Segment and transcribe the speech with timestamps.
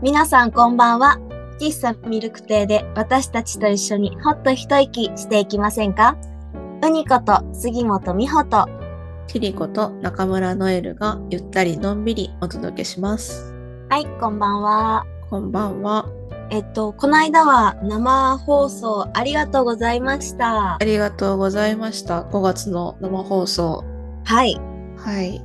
[0.00, 1.18] 皆さんこんばんは。
[1.58, 6.16] 喫茶ミルク亭で私たちと一緒にほっと一息していきませんか？
[6.84, 8.68] ウニこと杉本美穂と
[9.26, 13.52] キリコと中村ノエルがゆったりのんびりお届けします。
[13.88, 15.04] はい、こんばんは。
[15.30, 16.08] こんばんは。
[16.50, 20.78] えっと、この間は生放送ありがとうございましたあ。
[20.78, 22.22] りがとうございました。
[22.22, 23.82] 5月の生放送。
[24.24, 24.60] はい。
[24.96, 25.44] はい。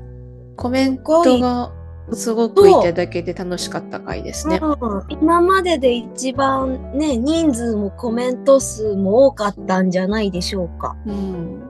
[0.56, 1.72] コメントが
[2.12, 4.60] すごくいただけて楽しかった回ですね。
[4.62, 10.96] うん今までで一番ね、人数もコメント数も多かったんじゃないでしょうか。
[11.06, 11.64] うん。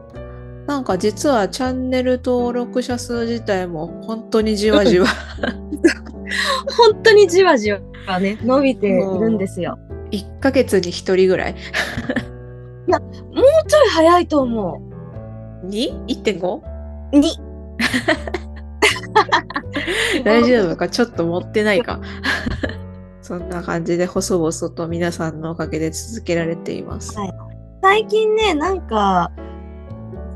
[0.66, 5.08] なんか実はチャンネル登録者数自体も本当にじわじわ
[6.78, 7.80] 本当にじわじわ
[8.20, 9.78] ね、伸びているんですよ。
[10.12, 11.56] 1ヶ月に1人ぐらい。
[12.88, 14.82] もうちょい早いと思
[15.66, 16.62] 2?1.5?
[17.14, 17.20] う。
[17.20, 17.40] に、
[20.24, 20.90] 大丈夫か？
[20.90, 22.00] ちょっと持ってないか？
[23.22, 27.18] そんな感じで細々と皆さんのおかげで続けられています。
[27.18, 27.34] はい。
[27.82, 29.32] 最近ね、なんか、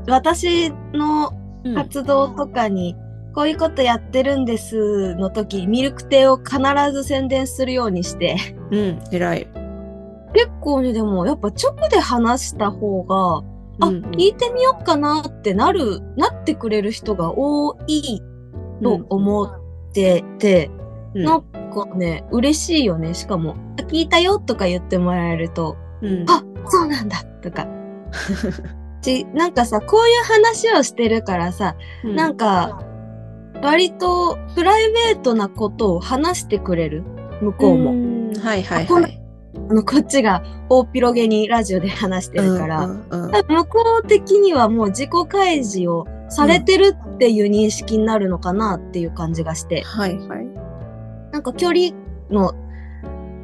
[0.08, 1.32] 私の
[1.64, 1.74] うん。
[1.74, 2.94] 活動とかに、
[3.34, 6.58] こういうことやってるんですの時、ミルク亭を必
[6.92, 8.36] ず宣伝するようにして、
[8.70, 9.48] うん、偉い。
[10.34, 13.42] 結構ね、でもやっぱ直で話した方が、
[13.80, 14.02] あ、うん。
[14.12, 18.20] 聞いてみようかなってなる、なってくれる人が多い
[18.82, 19.50] と思っ
[19.92, 20.70] てて、
[21.14, 23.14] うんなんかね、嬉しいよね。
[23.14, 27.66] しかも、あ聞いたよとか言ってもらえると、うんあ、そうなんだとか。
[29.00, 32.82] ち、なんかさ、こういう話をしてるからさ、うんなんか、
[33.62, 37.02] 割とプライベートなことを話してくれる？
[37.40, 37.92] 向こうも。
[37.92, 39.20] んはいはいはい。
[39.70, 50.46] あの、こっちが大広げにラジオで話してるから、うんうんうん向こう的にはもう自己開示をされてるっていう認識になるのかなっていう感じがして、はいはい。
[51.32, 51.90] なんか距離
[52.30, 52.54] の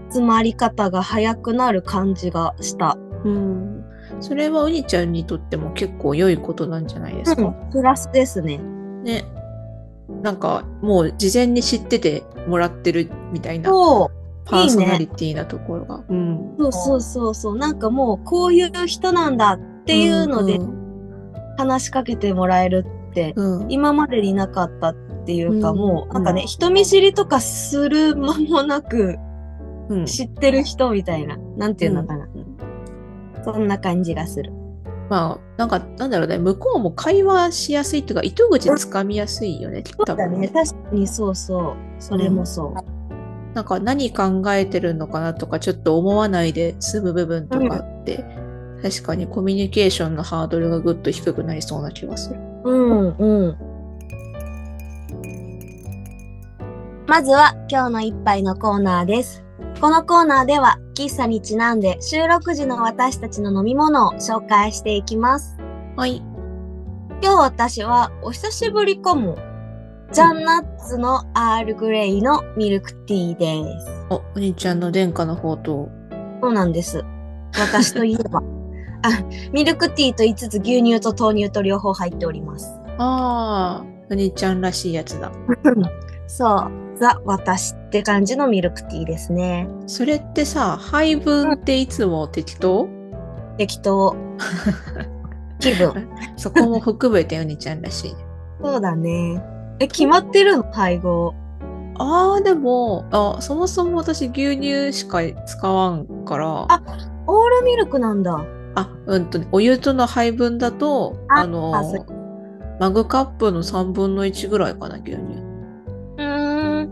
[0.08, 2.96] 詰まり方が早くなる感じがした。
[3.24, 3.84] うん。
[4.20, 7.42] それはうにちゃんにとっても結構良いことなんじゃないですか？
[7.42, 8.58] うん、プラスですね。
[9.02, 9.24] ね。
[10.22, 13.70] なんかもう事前に知っててもらってるみたいな。
[14.46, 16.04] パーソナリティなところが。
[16.06, 16.54] うん。
[16.58, 17.56] そうそうそうそう。
[17.56, 20.83] なんかもうこういう人なんだっていうのでうん
[21.56, 24.94] 話しかけてもらえるって、うん今までになかったっ
[25.24, 29.16] ていうか、うんもうなんかね、人見知りとかする間もなく
[29.88, 32.24] うん知ってる人みたいな、なんていうのかな。
[32.24, 32.54] うん
[33.44, 34.52] そんな感じがする。
[35.10, 40.48] まあ、なんか、なんだろうね、向こうも会話しやすいというか、糸口つかみやすいよね、そうだね。
[40.48, 41.76] 確かにそうそう。
[41.98, 42.74] それもそう。
[43.54, 48.24] なんか何考えてるのかなとか、ちょっと思わないで済む部分とかあって、
[48.84, 52.40] 確かにコミュニケーションのハードルがぐっと低くなりそうな気がする。
[52.64, 53.56] うんうん。
[57.06, 59.42] まずは今日の一杯のコーナーです。
[59.80, 65.56] このコーナーでは喫茶にちなんで収録時の私たちの飲み物を紹介していきます。
[65.96, 66.18] はい。
[67.22, 69.38] 今日私はお久しぶりかも。
[70.12, 73.86] ジャンナッツのアールグレイのミルクティーです。
[74.10, 75.88] お、お兄ちゃんの殿下の方と、
[76.42, 77.02] そうなんです。
[77.58, 78.42] 私といえば。
[79.04, 79.10] あ、
[79.52, 82.80] ミルクティーと言いつつ牛乳と豆乳と両方入っております。
[82.98, 85.30] ああ、お兄ちゃんらしいやつだ。
[86.26, 86.70] そう。
[86.98, 89.68] ザ・私って感じのミルクティーですね。
[89.86, 92.88] それってさ、配分っていつも適当？
[93.58, 94.16] 適当。
[95.60, 96.08] 気分。
[96.36, 98.14] そこも含めてお兄ちゃんらしい。
[98.62, 99.42] そうだね。
[99.80, 100.62] え、決まってるの？
[100.72, 101.34] 配合。
[101.98, 106.80] ああ、でも、あ、そもそも私牛乳しか使わんから、あ
[107.26, 108.44] オールミルクなんだ。
[108.74, 111.72] あ、うんとね、お湯との配分だと、ああの
[112.80, 115.16] マグカップの3分の1ぐらいかな、牛乳。
[115.16, 116.90] うーん。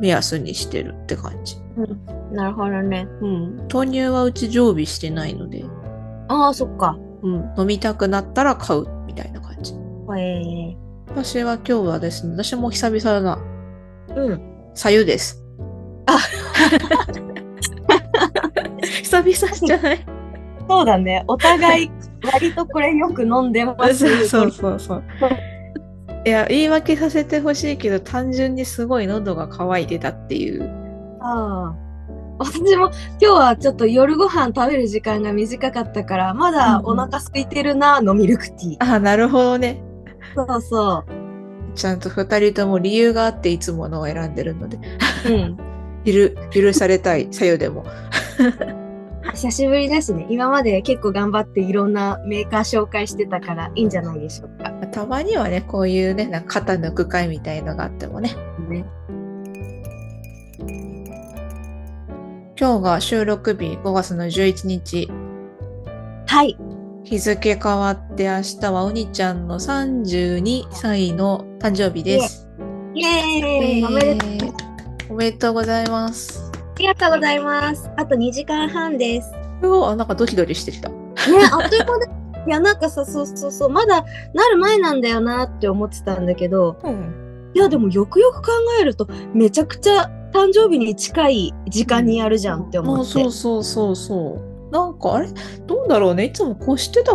[0.00, 1.56] 目安にしてるって感じ。
[2.32, 3.06] なるほどね。
[3.20, 3.68] うん。
[3.72, 5.64] 豆乳はうち常備してないので、
[6.28, 6.98] ああ、そっか。
[7.22, 7.54] うん。
[7.56, 9.74] 飲みたくなったら買うみたいな感じ。
[10.18, 10.76] え
[11.08, 13.38] 私は今日はですね、私も久々だな。
[14.08, 14.40] ー、うん。
[14.74, 15.44] さゆです。
[16.06, 16.18] あ
[19.02, 19.32] 久々
[19.66, 20.04] じゃない？
[20.68, 21.24] そうだね。
[21.28, 21.90] お互い、
[22.32, 23.96] 割とこれよく飲んでます。
[24.28, 25.02] そうそうそう。
[26.24, 30.70] いや、言い訳させてほしいけど、単純にすごい喉が渇いてたっていう。
[31.20, 31.82] ああ。
[32.38, 38.76] 私も今日はちょっと夜ご飯食べる時間が短かったから、まだお腹空いてるなのミルクティー。
[38.80, 39.82] あ、なるほどね。
[40.34, 41.04] そうそ
[41.74, 44.78] ちゃんと二人とも理由があっていつものを選んでるので、
[45.26, 45.28] う。
[45.28, 45.56] うん。
[46.04, 47.84] 許許されたい、さよでも。
[49.34, 50.26] 久しぶりですね。
[50.28, 54.70] 今まで結構頑張っていろんなメーカー紹介してたからいいんじゃないでしょうか。
[54.88, 58.34] たまにはね、こういうね、なんか肩抜く会みたいのがあってもね。
[58.68, 58.84] ね
[62.58, 65.10] 今日が収録日5月の11日。
[66.26, 66.56] はい。
[67.04, 72.48] 日付変わって明日はおにちゃんの32歳の誕生日です。
[72.94, 74.52] イエーイおめでとう。
[75.10, 76.51] おめでとうございます。
[76.74, 77.90] ありがとうございます。
[77.96, 79.32] あと2時間半です。
[79.62, 80.88] うわなんかドキドキしてきた。
[80.88, 80.96] ね、
[81.52, 82.10] あっという間で。
[82.46, 84.04] いや、なんかさ、そうそうそう、まだ
[84.34, 87.50] なる前なんだよなって思ってたんだけど、うん。
[87.54, 93.10] いや、でもよくよく考えると、めちゃくちゃ誕生日に近い時間にやるじゃんって思あって。
[93.10, 94.52] そうそうそうそう。
[94.72, 95.28] なんかあれ
[95.66, 97.14] どうだろうねいつも越してた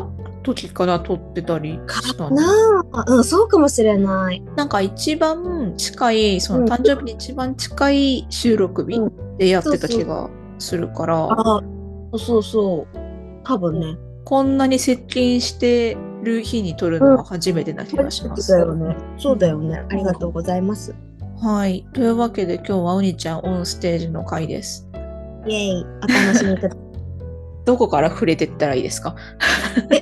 [0.54, 2.36] 時から撮ってたりしたの？
[2.36, 2.44] な
[2.94, 4.42] あ、うん、そうかもしれない。
[4.56, 10.30] なんか一番近い、そのうん誕生日に一番近い収録日うでやってた気が
[10.60, 11.62] するから、あ、
[12.18, 12.98] そうそう。
[13.44, 13.98] 多分ね。
[14.26, 18.52] こんなに接近してる日に撮るのは初めてな気がします。
[18.52, 18.96] だよね。
[19.18, 19.86] そうだよね。
[19.90, 20.94] ありがとうございます。
[21.40, 21.86] はい。
[21.94, 24.90] というわけで今日はおにちゃんオンステージの回です。
[25.46, 25.86] イェイ。
[26.04, 26.87] お楽しみください。
[27.68, 29.16] どこから触れてったらいいですか？
[29.92, 30.02] え、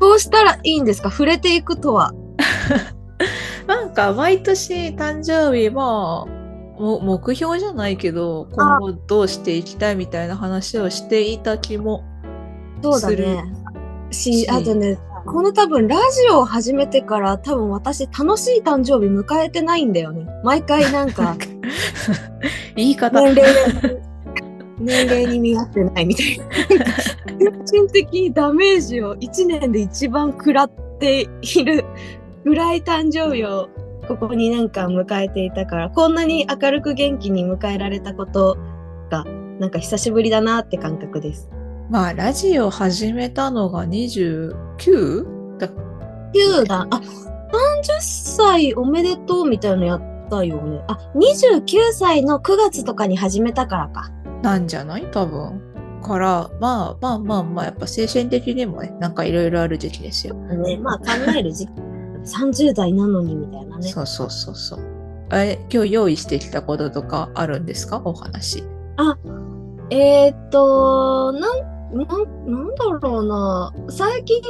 [0.00, 1.10] どうしたらいいんですか？
[1.10, 2.12] 触れていくとは。
[3.66, 6.26] なんか毎年誕生日は
[6.78, 12.02] も目標じゃないけど今後どうしていきたいみたいな話をしていた気も
[12.82, 13.44] そうだするね。
[14.10, 20.26] し、しあとね、この多分ラジオを始めてから多分私楽しい誕生日迎えてないんだよね。
[20.44, 21.36] 毎回なんか
[22.74, 23.52] 言い方年齢
[24.80, 26.44] 年齢に見合ってないみたいな。
[27.66, 31.84] 精神的にダメージを1年で一番食らっている
[32.44, 33.68] ぐらい誕生日を
[34.08, 38.56] ここ2年間迎えていたから、こんなに明るく元気に迎えられたこと
[39.10, 39.24] が
[39.60, 41.50] なんか久しぶりだなって感覚です。
[41.90, 45.58] まあラジオ始めたのが 29?
[45.58, 45.68] だ
[46.34, 46.86] 9だ。
[46.90, 47.02] あ、30
[48.00, 50.82] 歳おめでとうみたいなのやったよね。
[50.88, 54.10] あ、29歳の9月とかに始めたからか。
[54.42, 55.06] なんじゃない？
[55.10, 55.62] 多分。
[56.02, 60.34] からまあまあまあまあやっぱ精神的にもねなんかいろいろある時期ですよ。
[60.34, 61.04] ね、まあ考
[61.36, 61.72] える時期。
[62.24, 63.88] 30代なのにみたいなね。
[63.88, 64.78] そうそうそうそう。
[65.32, 68.00] え今日用意してきたこととかあるんですか？
[68.04, 68.62] お話。
[69.90, 71.42] えーっと、なん、
[71.96, 73.72] なん、なんだろうな。
[73.88, 74.40] 最近、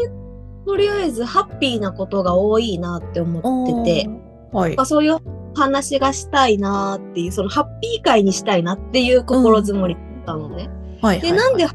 [0.67, 4.11] とりあえずハッピーなことが多いなって思ってて、
[4.53, 4.87] はいまあ、。
[4.87, 5.19] そういう
[5.55, 10.69] 話がしたいなっていう、そのハッピー会にしたいなっていう心づもりだったのね。
[11.03, 11.21] はい。
[11.21, 11.67] で、はいなんで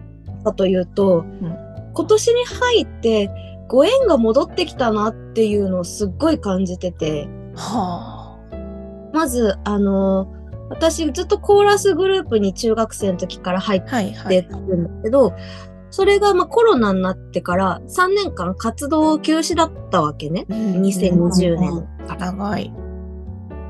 [0.43, 1.25] かというと、
[1.93, 3.29] 今年に入って
[3.67, 8.37] ご縁が戻ってきたなっていうのをすっごい感じてて、は
[9.13, 10.27] まず、あの、
[10.69, 13.95] 私ずっとコーラスグループに中学生の時から入っあ。
[13.95, 14.43] はいはい。
[14.43, 15.33] てるんだけど、
[15.91, 20.45] それがまあコロナになってから3年間活動休止だったわけね。
[20.49, 22.31] 2020年から。
[22.31, 22.73] 長い。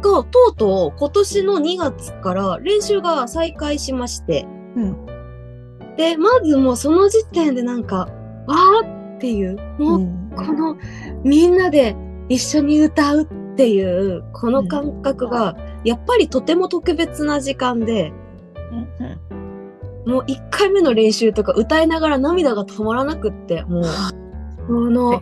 [0.04, 4.46] が、とうとう今年の2月から練習が再開しまして、
[4.76, 5.06] うん。
[5.98, 8.10] で、まずもうその時点でなんか、
[8.48, 10.78] わーっていう、もうこの
[11.24, 11.96] みんなで
[12.30, 18.12] 一緒に歌うっていう、この感覚が、やっぱりとても特別な時間で、
[20.06, 23.84] もう1回目の練習とか歌いながら涙が止まらなくって、もう、
[24.68, 25.22] この、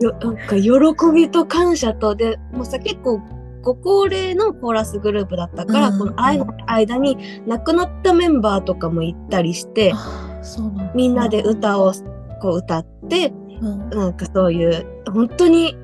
[0.00, 0.70] なんか喜
[1.14, 3.20] びと感謝と、で、もうさ、結構、
[3.66, 7.18] ご高齢のコーラスグループだったから、うんこの間間に
[7.48, 9.92] 亡くなったメンバーとかも行ったりして、
[10.94, 11.92] みんなで歌を
[12.40, 13.90] こう歌って、うん。
[13.90, 15.76] なんかそういう、本当に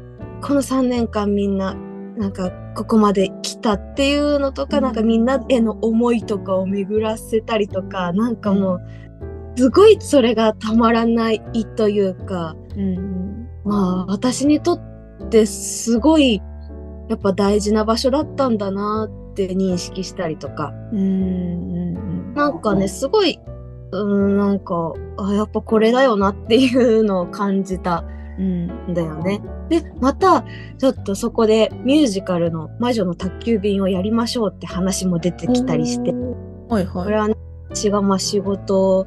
[0.42, 1.74] この3年間みんな、
[2.16, 4.84] なんかここまで来たっていうのとか、うん。
[4.84, 8.80] なんかみんなへの思いとかを巡らせたりとか、なんかもう、
[9.56, 11.40] すごいそれがたまらない
[11.74, 13.48] というか、うん。
[13.64, 16.40] まあ私にとってすごい
[17.12, 21.02] やっぱ大事な場所だったんだなって認識したりとか、うんう
[21.98, 23.38] んなんかね、すごい、
[23.92, 28.04] うん、なんか、あ、やっぱこれだよなっていうのを感じた。
[28.38, 28.70] うん。
[28.90, 28.94] ん。
[28.94, 29.42] だよね。
[29.68, 30.46] で、また、
[30.78, 36.12] ちょっとそこでミュージカルの魔女の宅急便をやりましょうって話も出てきたりして、
[36.70, 37.04] はいはい。
[37.04, 37.34] これはね、
[37.68, 39.06] 私がまあ仕事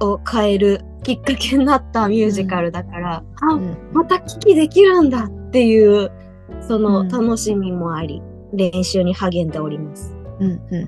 [0.00, 3.76] を変えるきっかけになったミュージカルだから、あ、うん。
[3.94, 6.12] また危機できるんだっていう、
[6.60, 6.82] そうん。
[6.82, 10.14] の楽しみもあり、練習に励んでおります。
[10.40, 10.84] うんうん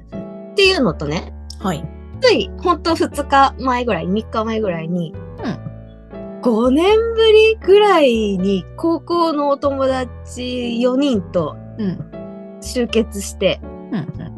[0.53, 1.85] っていうのとね、はい。
[2.21, 6.41] つい、ほんと2日前ぐらい、3日前ぐらいに、うん。
[6.43, 12.59] 5年ぶりぐらいに高校のお友達4人とうん。
[12.61, 13.61] 集結して、
[13.93, 14.35] うん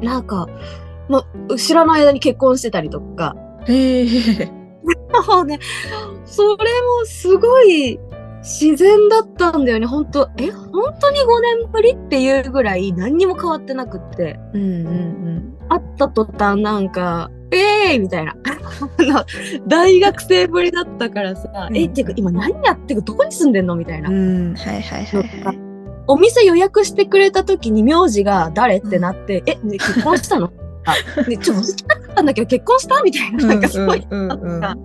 [0.00, 0.46] なんか、
[1.08, 1.24] ま、
[1.56, 3.34] 知らない間に結婚してたりとか、
[3.66, 4.06] へえ。
[5.28, 5.58] もうね、
[6.24, 6.56] それも
[7.06, 7.98] すごい
[8.42, 14.38] 自然だったんだよね、本当え、本当に5年ぶりっていうぐらい何にも変わってなくって。
[14.54, 18.36] うんうん会った途端なんか、えーいみたいな。
[19.66, 24.08] 大学生ぶりだったからさ、うんえ、っていうか今何やってるどこに住んでんのみたいな。
[24.08, 24.16] うん。
[24.16, 24.54] うん。
[24.54, 25.58] はいはいはいはい。
[26.06, 30.52] お店予約してくれた時に名字が誰ってなって、え、ね結婚したの？
[30.86, 33.02] あ、ね、ちょっと聞きたかったんだけど結婚した？
[33.02, 34.76] みたいな、なんかそういううんうんのが、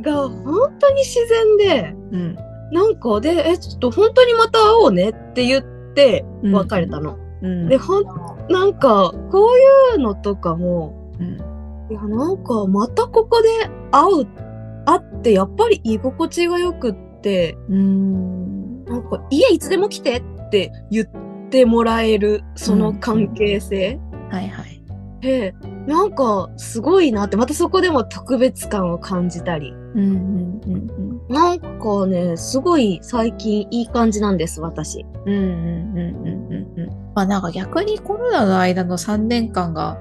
[0.00, 2.36] が本当に自然で、うん。
[2.72, 5.62] なんかで、え、ちょっと本当にまた会おうねって言っ
[5.94, 7.18] てうん別れたの。
[7.42, 7.68] うん。
[7.68, 8.04] で、ほん、
[8.48, 11.36] なんか、こういうのとかも、うん。
[11.90, 13.48] いや、なんか、またここで
[13.90, 14.26] 会う、
[14.86, 18.84] 会って、やっぱり居心地が良くって、うん。
[18.84, 24.00] なんか、家いつでも来てって言ってもらえる、その関係性。
[24.30, 24.82] はいはい。
[25.20, 25.54] で、
[25.86, 29.72] なんか、すごいなって、またそこでも特別感を感じたり。
[29.94, 35.06] うんうんうんなんかね、すごい最近いい感じなんです、私。
[35.24, 35.34] うん。
[35.34, 36.88] うんうんうんうんうん。
[37.14, 39.98] まあなんか逆にコロナの間の3年間が、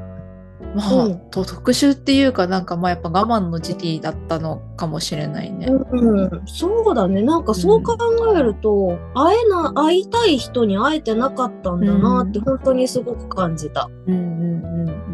[0.76, 5.68] まあ、うんと特殊っていうかなんかまあやっぱ我慢の時期だったのかもしれないね。
[5.68, 7.22] うん、そうだね。
[7.22, 7.96] なんかそう考
[8.36, 13.90] えると、会えな、会いたい人に会えてなかったんだなって、本当にすごく感じた。
[14.08, 15.13] うんうんうん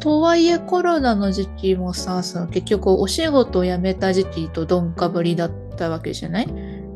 [0.00, 6.48] とはいえコロナの時期もさ、その結局お仕事を辞めた時期とどんかぶりだったわけじゃない？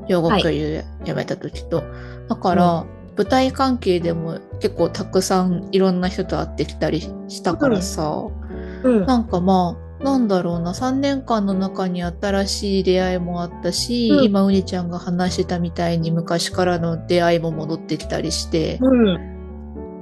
[0.09, 1.83] 養護教諭辞めた時と。
[2.29, 2.85] だから、
[3.17, 8.25] 舞台関係でも結構たくさんいろんな人と会ってきたりしたからさ、
[8.85, 9.07] うん。
[9.07, 19.42] なんかまあ、なんだろうな、3年間の中に新しい出会いもあったし、うん今うにちゃんが話してたみたいに昔からの出会いも戻ってきたりして、うん。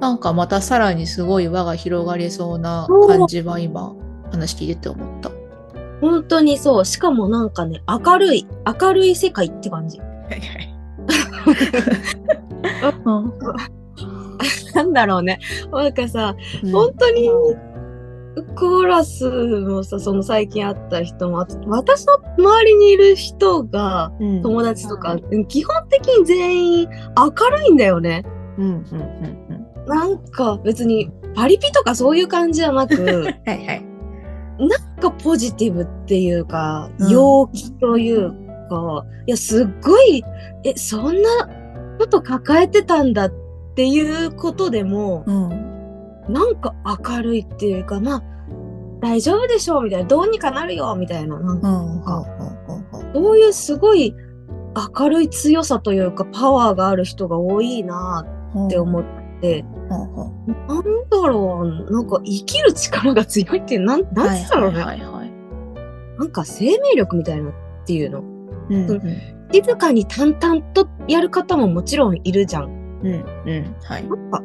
[0.00, 3.94] なんかまたさらにすごい輪が広がりそうな感じは今
[4.32, 5.30] 話聞いてて思った。
[6.00, 6.84] 本当にそう。
[6.86, 8.46] しかもなんかね、明るい、
[8.80, 10.00] 明るい世界って感じ。
[14.74, 15.38] なんだろうね。
[15.72, 16.34] なんかさ、
[16.72, 17.28] 本当に、
[18.56, 26.88] コーラスもさ、その最近会った人も、あと私の周りにいる人が、うん友達とか、基本的に全員
[27.18, 28.24] 明るいんだよね。
[28.56, 28.74] うんうん
[29.50, 29.59] うん
[29.90, 33.24] なんか別にパリピとかそういう感じじゃなく、うん。
[33.24, 33.84] はいはい。
[34.58, 38.30] なんかポジティブっていうか、うん陽気という
[38.68, 40.22] か、いや、すっごい、
[40.64, 41.48] え、そんな
[41.98, 43.32] こと抱えてたんだっ
[43.74, 45.48] ていうことでも、うん。
[46.32, 46.74] なんか
[47.08, 48.22] 明るいっていうか、まあ、
[49.00, 52.24] 大丈夫でしょうみたいな、どうにかなるよみたいな、なんか
[53.10, 53.14] うん。
[53.14, 54.14] そういうすごい
[54.96, 58.24] 明るい強さというか、パワーがある人が多いな
[58.66, 59.04] って思っ
[59.40, 59.64] て、
[59.96, 64.82] なんだろう、なんか生きる力が強いっていう、なん、なんつったろうね？
[64.82, 65.32] はいはい。
[66.18, 67.52] なんか生命力みたいなっ
[67.86, 68.20] ていうの。
[68.20, 69.02] うんうん
[69.52, 72.66] 静かに淡々とやる方ももちろんいるじゃん。
[73.02, 73.76] うんうん。
[73.82, 74.08] はい。
[74.08, 74.44] なんか、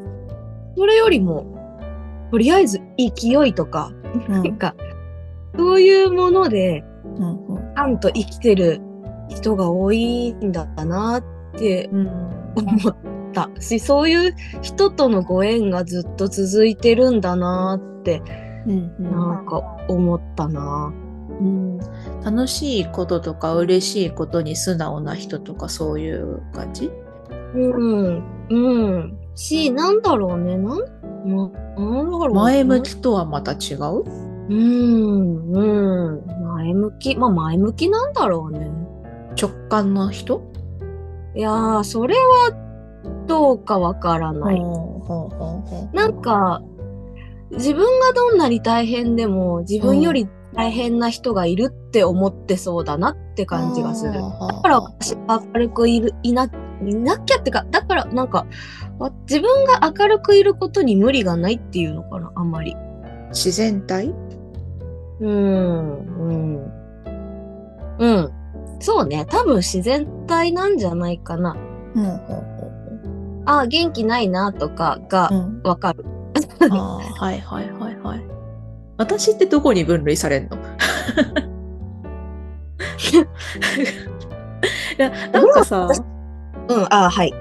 [0.75, 1.45] それよりも、
[2.31, 3.91] とりあえず勢いとか、
[4.27, 4.75] なんか、
[5.55, 6.83] そういうもので、
[7.19, 8.81] うんうんちゃんと生きてる
[9.29, 11.23] 人が多いんだなっ
[11.55, 12.07] てうん
[12.55, 12.97] 思っ
[13.35, 13.49] た。
[13.59, 18.23] し、そういう人とのご縁がずっと続いてるんだなって、
[18.65, 19.11] うんうん。
[19.11, 20.91] なんか思ったな。
[21.39, 21.77] うん。
[22.23, 26.89] 楽しいこととか嬉しいことに素直な人とかそういう感じ？
[27.53, 29.17] うん、うん。
[29.35, 30.79] し、なんだろうね、なん、
[31.25, 34.03] ななんだろうな前向きとはまた違う？
[34.47, 36.23] うん、うん。
[36.55, 37.15] 前向き。
[37.15, 38.69] まあ前向きなんだろうね。
[39.39, 40.41] 直感の人？
[41.35, 42.64] いやー、それは
[43.27, 44.61] どうかわからない。
[45.93, 46.61] なんか、
[47.51, 54.13] 自分がどんなに大変でも、自分より大変な人がいるって思ってそうだなって感じがする。
[54.13, 56.49] だから私が明るくいる、いな、
[56.85, 58.45] いなきゃってか、だからなんか、
[58.99, 62.75] あ自分が明るくいることに無理がないっていうのかな、あんまり。
[63.31, 64.13] 自然体？
[65.19, 66.71] うん、うん。
[67.99, 68.31] うん。
[68.79, 69.25] そうね。
[69.29, 71.55] 多分自然体なんじゃないかな。
[71.95, 72.54] うんほうほう
[73.45, 75.29] ああ、元気ないなとかが
[75.63, 76.05] わかる。
[76.59, 78.21] あーはいはいはいはい
[78.97, 80.57] 私ってどこに分類されんの？
[84.97, 85.87] いやなんかさ
[86.67, 87.33] うん、ああ、はい。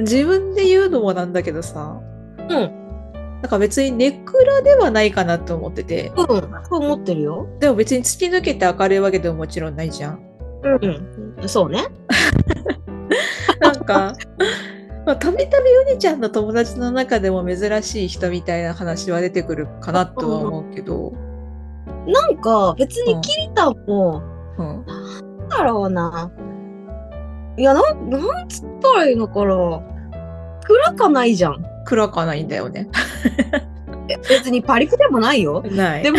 [0.00, 2.00] 自分で言うのもなんだけどさ
[2.38, 2.48] うん。
[2.48, 7.48] なんか別にネクラではないかなと思っててうん、そう思ってるよ。
[7.60, 10.20] でも別に突き抜けて明るいわけでももちろんないじゃん。
[10.62, 11.48] うん。
[11.48, 11.86] そうね。
[13.60, 14.14] なんか、
[15.06, 21.12] まあ、たびたびうにちゃんの友達の中でも珍しい人みたいな話は出てくるかなとは思うけど、
[22.06, 24.22] なんか、別にキリタンも、
[24.58, 26.30] うん、なんだだろうな。
[27.56, 29.82] いや、なん、なんつったらいいのかな。
[30.64, 31.64] 暗かないじゃん。
[31.84, 32.88] 暗かないんだよね。
[34.28, 35.62] 別にパリクでもないよ。
[35.70, 36.02] ない。
[36.02, 36.18] でも、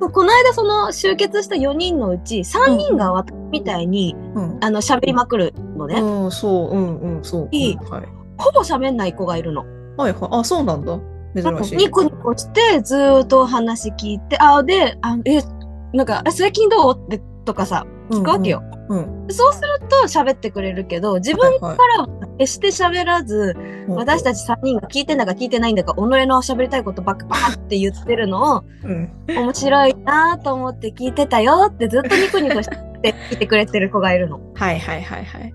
[0.10, 4.58] この間その集結した4人のうち3人が私みたいに、うん。
[4.62, 6.00] あの喋りまくるのね。
[6.00, 7.48] うん、そう、うん、うん、そう。
[7.50, 8.08] いいうんはい。
[8.38, 9.64] ほぼ喋んない子がいるの。
[9.96, 10.28] はい、はい。
[10.30, 10.98] あ、そうなんだ。
[11.34, 11.76] 珍しい。
[11.76, 15.42] ニコニコしてずーっとお話聞いて、あ、で、あえ、
[15.92, 16.94] なんか、え最近どう？
[16.96, 18.62] ってとかさ、聞くわけよ。
[18.88, 19.26] うん。
[19.30, 23.54] そうすると喋ってくれるけど、自分かはいらは決して喋らず、
[23.88, 29.12] うん私たち3人が聞いてんだか聞いてないんだか、己の喋りたいことばっかバーって言ってるのを、うん。
[29.28, 32.76] 面白いなと思って聞いてたよってずっとニコニコして
[33.12, 34.40] 聞いてくれてる子がいるの。
[34.54, 35.54] はい、はい、はい、はい。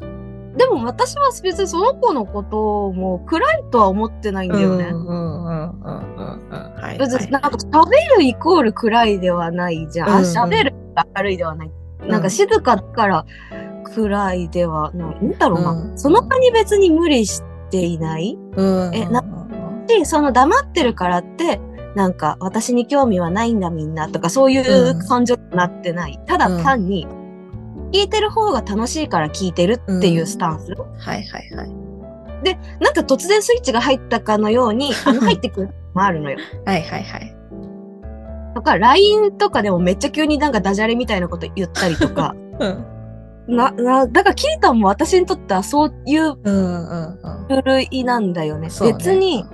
[0.57, 4.85] でも私は別にその子のことをもう暗いとは思ってないんだよね。
[4.85, 6.73] うん、うん、うん、うん、うん。
[6.75, 6.97] はい。
[6.97, 7.85] 別はいになんか喋
[8.17, 10.09] るイコール暗いではないじゃん。
[10.09, 10.73] あうんうん喋る
[11.15, 11.71] 明るいではない。
[12.07, 13.25] なんか静かだから
[13.95, 15.15] 暗いではない。
[15.23, 15.71] なんだろうな。
[15.71, 18.95] うんその場に別に無理していないうん。
[18.95, 19.41] えなうん
[19.91, 21.59] し、その黙ってるからって、
[21.95, 26.19] なんか私に興味はないんだみんなとかそういう感情になってない。
[26.25, 27.05] ただ単に、
[27.91, 30.73] 聞いてる方が楽しいから聞いてるっていうスタンス。
[30.73, 31.81] はい、はい、はい。
[32.79, 36.37] なんか突然スイッチが入ったかのように、 あの入ってくるのもあるのよ。
[36.65, 37.37] はい、はい、はい。
[38.55, 42.35] だから LINE とかでもめっちゃ急になんかダジャレみたいなこと言ったりとか。
[42.59, 42.85] うん。
[43.47, 47.47] な、な、だからキリタンも私にとってはそういううん、うん、うん。
[47.47, 48.69] 部類なんだよね。
[48.69, 49.45] そうね別に、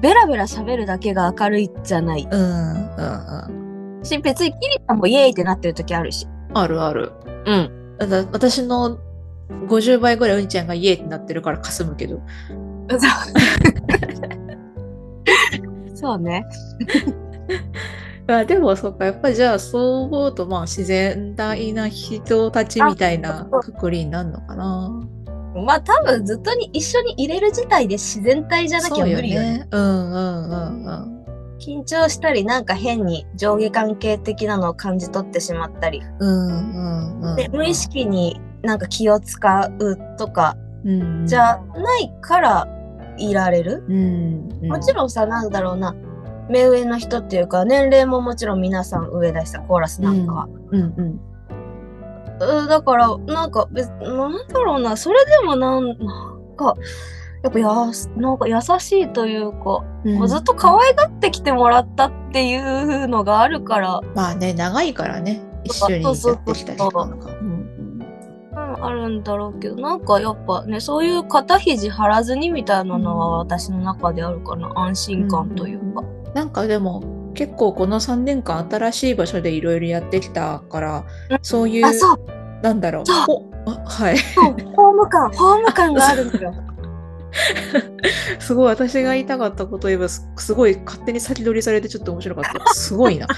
[0.00, 2.28] ベラベラ喋るだけが明るいじゃない。
[2.30, 4.04] うん、うん、うん。
[4.04, 6.26] し、別にキリタンもイエーイってなってる時あるし。
[6.54, 7.12] あるある。
[7.46, 7.96] うん。
[7.98, 8.98] だ私の
[9.68, 12.20] 50倍ぐらいうにちゃんがイエーってなってるからかすむけど。
[15.94, 16.46] そうね。
[18.26, 24.90] まあでもそっか、やっぱりじゃあそう思うとまあ自然体な人たちみたいなくくりになるのかな。
[25.66, 29.42] まあ多分ずっとに一緒に入れる自体で自然体じゃなきゃ無理よね。
[29.42, 29.66] そうよね。
[29.72, 31.19] うんうんうんうん。
[31.60, 36.02] 緊張したりなんか変に上下関係的なのを感じ取ってしまったり。
[36.18, 37.36] うんうんうん。
[37.36, 42.68] で、無意識になんか気を使うとかうんじゃないから
[43.18, 43.82] いられる。
[44.62, 45.94] もちろんさ、なんだろうな。
[46.48, 50.48] 目上の人っていうか、年齢ももちろん皆さん上だしさ、コーラスなんかは。
[50.72, 51.20] うんうん。
[52.40, 55.96] うん、だから、なんか別、なんだろうな、それでもなん、なん
[56.56, 56.74] か、
[57.42, 60.26] やっぱやす、なんか優しいというか、うん。
[60.26, 67.30] ずっと可愛がってきてもらったっていうのがあるから、まあね、長いからね、一緒にやってきた人なんか。
[67.30, 67.70] うん。
[68.52, 76.04] うん、あるんだろうけど、なんかやっぱね、そういう肩肘張らずにみたいなのは私の中であるかな、安心感というか。
[76.34, 81.38] なんかでも結構この3年間新しい場所でいろいろやってきたからうん。
[81.40, 82.18] そういうあ、そう、
[82.62, 83.04] なんだろう。
[83.86, 84.18] はい。
[84.76, 86.54] ホーム感、ホーム感があるのよ。
[88.38, 92.74] すごい私が言いたかったこと言えばすすごい勝手に先取りされてちょっと面白かった。
[92.74, 93.26] すごいな。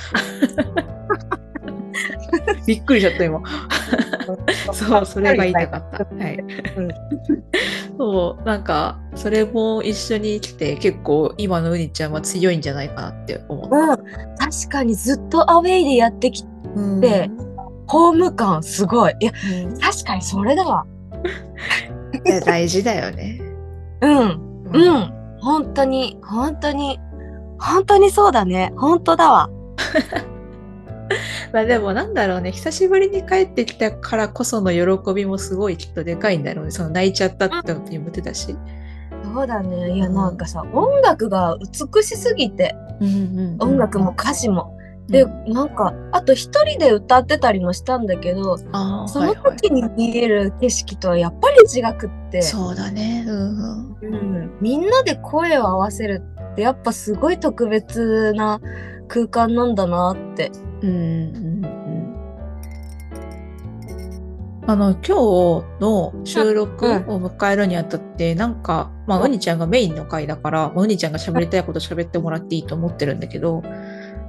[2.66, 3.40] びっくりしちゃった今。
[4.72, 6.04] そうそれが言いたかった。
[6.24, 6.38] はい、
[6.76, 6.88] うん。
[7.98, 13.96] そうなんかそれも一緒に来て結構今のうにちゃんは強いんじゃないかなって思った、うん、
[14.38, 16.44] 確かにずっとアウェイでやってき
[17.00, 17.30] て、
[17.86, 19.14] ホーム感すごい。
[19.20, 19.32] いや、
[19.66, 19.78] うん。
[19.78, 20.86] 確かにそれだわ。
[22.24, 23.41] で大事だよね。
[24.02, 25.38] うん、ううん。
[25.40, 27.00] 本当に、本当に、
[27.58, 28.72] 本当にそうだね。
[28.76, 29.50] 本当だわ。
[31.52, 36.70] まあでもなんだろうね、久しぶりに帰ってきたからこその喜びもすごいきっとでかいんだろうね。
[36.70, 38.56] その泣いちゃったってことにも出たし。
[39.34, 39.92] そうだね。
[39.92, 42.74] いや、うんなんかさ、音楽が美しすぎて、
[43.58, 44.76] 音楽も歌詞も。
[45.12, 48.56] で、なんか、あと一人で歌ってたりもしたんだけど、
[49.06, 53.24] その時に見える景色とはやっぱり違くって、そうだね。
[53.28, 54.14] うんうん。
[54.14, 56.22] うん、みんなで声を合わせる
[56.52, 58.58] ってやっぱすごい特別な
[59.06, 60.50] 空間なんだなって。
[60.80, 61.82] うんうんうん
[64.64, 65.10] あの今日
[65.80, 73.62] の収録を迎えるにあたって、なんか、まあ、うにちゃんがメインの回だから、まあうにちゃんが喋りたいこと喋ってもらっていいと思ってるんだけど、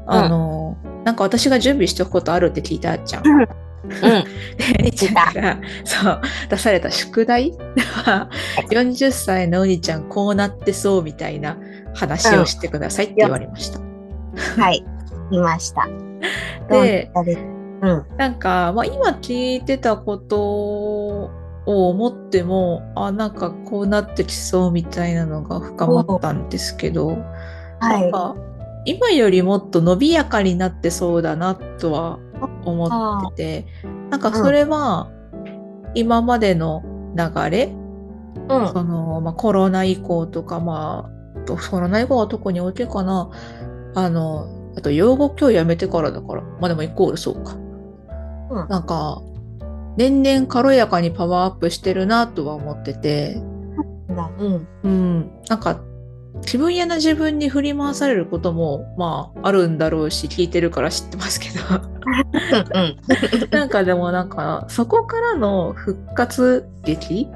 [0.05, 3.27] あの、なんか私が準備しておくことあるって聞いたじゃん。
[3.27, 3.47] うん。
[3.83, 3.95] で、
[4.79, 7.51] うにちゃんが、そう、出された宿題
[8.05, 8.29] は、
[8.69, 11.57] 40歳のうにちゃんこうなってそうみたいな
[11.93, 13.79] 話をしてくださいって言われました。
[14.61, 14.83] はい。
[15.31, 15.87] いました。
[16.69, 17.37] で どうで
[17.81, 18.05] うん。
[18.17, 21.29] なんか、まあ、今聞いてたことを
[21.65, 27.17] 思っても、あ、なんかこうなってきそうみたいなのが深まったんですけど、
[27.79, 28.01] はい。
[28.03, 28.35] なんか
[28.85, 32.19] 今よりもっと伸びやかになってそうだなとは
[32.65, 33.67] 思ってて、
[34.09, 35.11] なんかそれは
[35.95, 36.83] 今までの
[37.15, 37.73] 流れ、
[38.49, 38.67] うん。
[38.73, 43.29] その、まあ、コロナ以降とか、まあ、とコロナ以降は特に大きいかな。
[43.95, 46.41] あの、あと、養護教やめてからだから。
[46.41, 47.53] まあでもイコールそうか。
[47.53, 49.21] うんなんか、
[49.97, 53.41] 年々軽やかにパワーアップしてるなとは思ってて、
[54.09, 54.29] だ。
[54.37, 54.67] うん。
[54.83, 55.81] うん、なんか、
[56.41, 61.59] 自分やな自分に振り回されることも、まあ、あるんだろうし、聞いてるから知ってますけど。
[62.73, 62.97] うん。
[63.51, 67.27] なんかでもなんか、そこからの復活劇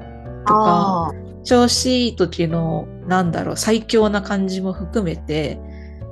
[0.46, 1.12] とか、あ
[1.44, 5.58] 調子いい時の、なんだろう、最強な感じも含めて、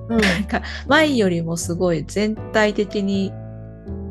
[0.09, 0.21] ーうん。
[0.21, 3.33] なんか前よりもすごい全体的に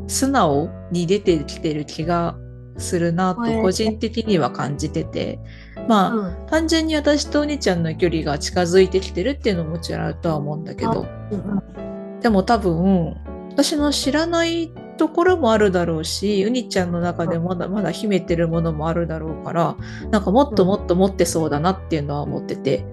[0.08, 2.38] 素直に出てきてる気が
[2.78, 5.40] するなと個人的には感じてて、
[5.88, 6.48] まあ、うん。
[6.48, 12.20] 単純に私とお兄ちゃんの距離が近づいてきてるっていうのももちろんあるとは思うんだけど、うん。
[12.22, 13.16] でも多分、
[13.52, 19.78] 私の知らないところもあるだろうし、うにちゃんの中でまだまだ秘めてるものもあるだろうから、
[20.12, 22.86] なんかもっともっと持ってそうだなっていうのは思ってて、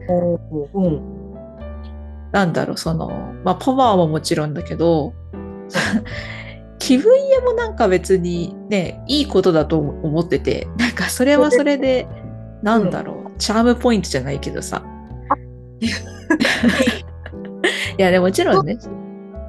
[0.74, 1.02] うん。
[2.32, 3.08] なんだろう、その、
[3.44, 5.14] まあパワーももちろんだけど、
[6.82, 12.08] 気分屋もなんか別にね、いいことだと思ってて、なんかそれはそれで、
[12.60, 14.82] なんだろう、チャームポイントじゃないけどさ。
[15.80, 15.88] い
[17.98, 18.78] や、でももちろんね、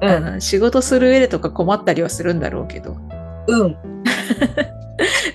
[0.00, 2.96] あの仕事する上でとか困ったりはするんだろうけど。
[3.48, 3.76] うん。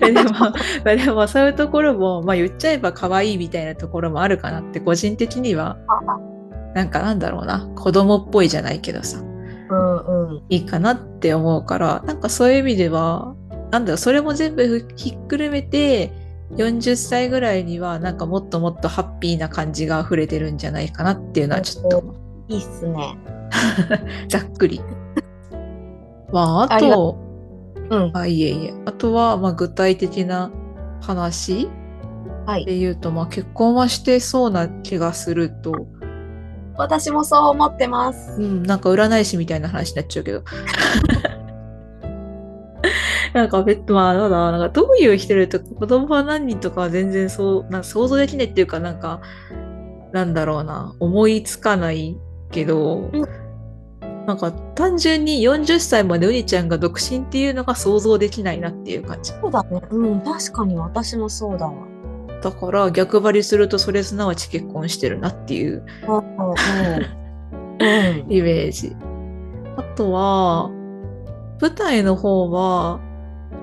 [0.00, 0.54] でも、ま
[0.86, 5.76] あでもそういうところも、まあ言っちゃえば可愛いみたいなところもあるかなって個人的には、
[6.74, 9.22] なんかなんだろうな、子供っぽいじゃないけどさ、う
[9.74, 9.96] ん。
[10.19, 10.19] うん。
[10.48, 13.34] いいかなって思うから、なんかそういう意味では、
[13.70, 16.12] なんだろう、それも全部ひっくるめて、
[16.56, 22.14] 40歳ぐらいにはなんかもっともっとハッピーな感じが溢れてるんじゃないかなっていうのはちょっと
[22.48, 23.16] いいっすね。
[24.28, 24.80] ざっくり。
[26.32, 27.18] まあ、あと、
[27.90, 28.10] うん。
[28.14, 28.74] あ、いえいえ。
[28.84, 30.50] あとは、まあ、具体的な
[31.00, 31.68] 話
[32.46, 32.64] はい。
[32.64, 35.72] で言うと、まあ、結婚はしてそうな気がすると、
[36.76, 38.32] 私もそう思ってます。
[38.38, 40.42] うん、なんか占い師みたいな話になっちゃうけど。
[43.34, 49.20] なんか別途、まあ、ただ、なんかどういう人いるとか、子供は何人とかは全然そう、なんか想像できないっていうか、なんか、
[50.12, 52.18] なんだろうな、思いつかない
[52.50, 53.24] けど、うん
[54.26, 59.32] なんか単純に40歳までうにちゃんが独身っていうのが想像できないなっていう感じ。
[59.32, 59.82] そうだね。
[59.90, 60.20] うん。
[60.20, 61.89] 確かに私もそうだわ。
[62.42, 66.16] だから逆張りするとそれすなわち結婚してるなっていううん。
[66.16, 66.24] うん。
[67.80, 68.32] うん。
[68.32, 68.94] イメージ。
[69.76, 70.70] あとは、
[71.60, 73.00] 舞台の方は、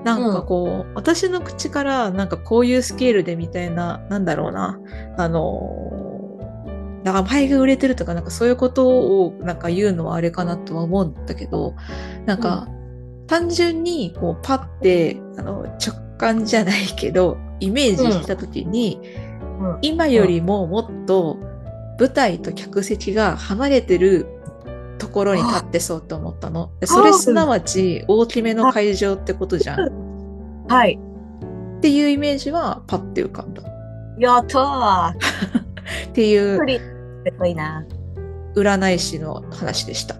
[0.04, 4.78] なんかこう、私の口からなんかこういうスケールでみたいな、なんだろうな、
[5.16, 8.88] あのー、名前が売れてるとか、なんかそういうこと
[9.24, 11.74] をなんか言うのはあれかなとは思うんだけど、
[12.26, 12.68] なんか、
[13.26, 19.28] 単純にこうパッてあの直感じゃないけど、イメージしたときに、うん
[19.82, 21.36] 今よりももっと
[21.98, 24.26] 舞台と客席が離れてる
[24.98, 26.70] ところに立ってそうと思ったの。
[26.80, 29.80] でそれすなわち大きめの会場ってことじゃん。
[29.80, 29.92] っ
[30.68, 30.98] はい。
[31.80, 33.62] ていうイメージはパッて浮かんだ。
[33.62, 33.66] っ
[34.18, 35.14] やったー。
[36.14, 36.58] ていう
[37.26, 37.84] すごいな。
[38.54, 40.16] 占い師の話でした。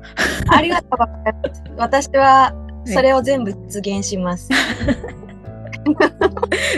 [0.49, 1.63] ありがとうございます。
[1.77, 4.49] 私はそれを全部実現します。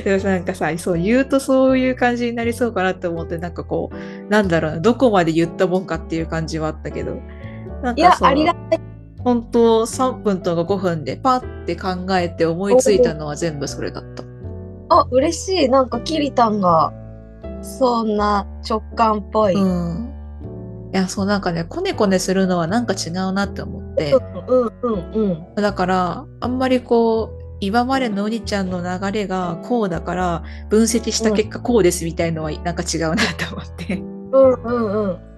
[0.04, 7.16] でもなんかさ、そう言うとそういう感じになりそうかなって思って、なんかこう、なんだろうな、どこまで言ったもんかっていう感じはあったけど。
[7.82, 8.80] なんか、そうありがたい。
[9.22, 14.24] 本当3分とか5分でパッて考えて思いついたのは全部それだった。
[14.88, 15.68] あ、嬉しい。
[15.68, 16.92] なんかキリタンが
[17.62, 19.54] そんな直感っぽい。
[19.54, 20.10] ううんん。
[20.92, 24.12] いや、そうなんかね、コネコネするのはなんか違うなって思って。
[24.48, 25.54] うんうんうん。
[25.54, 33.94] だから、あんまりこう、今までのお兄ちゃんの流れがこうだから、分析した結果こうですみたいのはなんか違うなと思って。
[33.96, 35.30] うんうんうん。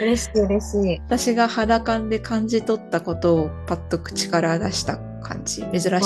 [0.00, 1.00] 嬉しい嬉しい。
[1.06, 5.62] 私が肌感で感じ取ったことをパッと口から出した感じ。
[5.72, 6.00] 珍しいね。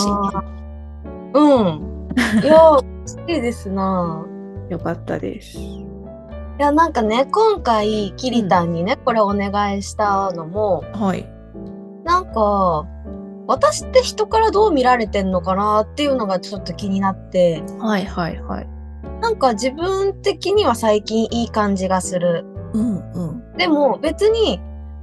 [1.34, 2.08] うん。
[2.42, 4.26] いや、嬉しいですな。
[4.68, 5.58] よかったです。
[5.58, 5.86] い
[6.58, 11.28] や、なんかね、今回、キリタンにね、これお願いしたのも、はい。
[12.04, 12.86] なんか、
[13.52, 18.68] 私って人からどう見られてんのかなっていうのがちょっと気になって、はいはいはい。
[19.20, 22.46] なんか自分的には最近いい感じがする。
[22.72, 23.56] うんうん。
[23.58, 24.58] でも別に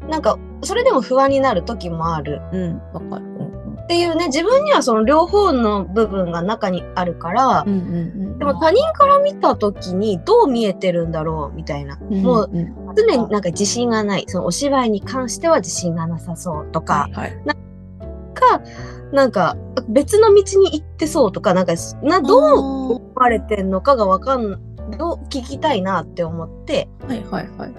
[0.09, 3.25] なんかそれでも不安になる時もあるうん、わかる。
[3.25, 3.49] うん
[3.89, 7.73] っていうね自分にはその両方の部分が中にあるから、うん。
[7.73, 8.39] うんうんうん。
[8.39, 17.57] でも他人から見た時にどう見えてるんだろうみたいな、もううんうん、常になんか自信がないそのお芝居に関しては自信がなさそうとか、はいはい。
[18.39, 18.61] か
[19.11, 21.73] なんか別の道に行ってそうとか、なんか
[22.03, 22.41] などう
[22.95, 24.59] 思われてんのかがわかん
[24.97, 27.69] どう聞きたいなって思って、はいはいはい。
[27.69, 27.75] そし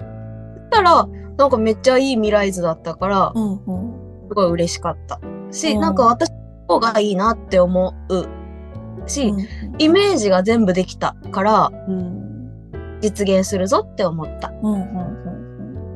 [0.71, 4.27] たらなんかめっちゃいい未来図だったから、うんうん。
[4.29, 5.19] すごい嬉しかった
[5.51, 9.33] し、うんなんか私の方がいいなって思うし、
[9.77, 14.49] イメージが全部できたからうん実現するぞって思った。
[14.61, 15.31] うんうんうん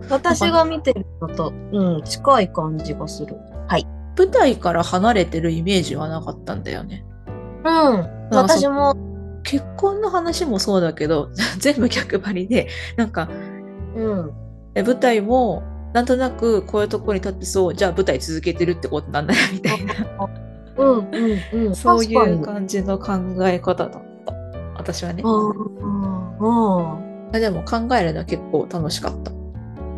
[0.09, 3.37] 私が見てるのと、うん、近い感じがする。
[3.67, 3.87] はい。
[4.17, 7.05] 舞台から離れてるイメージはなかったんだよね。
[7.63, 7.69] うん。
[7.69, 8.95] あ私も、
[9.43, 13.29] 結婚の話もそうだけど、 全部逆張りで、なんか、
[13.95, 14.31] うん。
[14.75, 19.93] え舞台も、なんとなくこういうところに立ってそう、じゃあ舞台続けてるってことなんだよ、みたいな。
[20.77, 20.97] うん、
[21.53, 21.75] うん、うん。
[21.75, 23.91] そういう感じの考え方だっ
[24.25, 24.33] た。
[24.77, 25.23] 私はね。
[25.23, 25.49] にうん、
[26.39, 26.81] う
[27.27, 27.31] ん。
[27.31, 29.31] でも考えるのは結構楽しかった。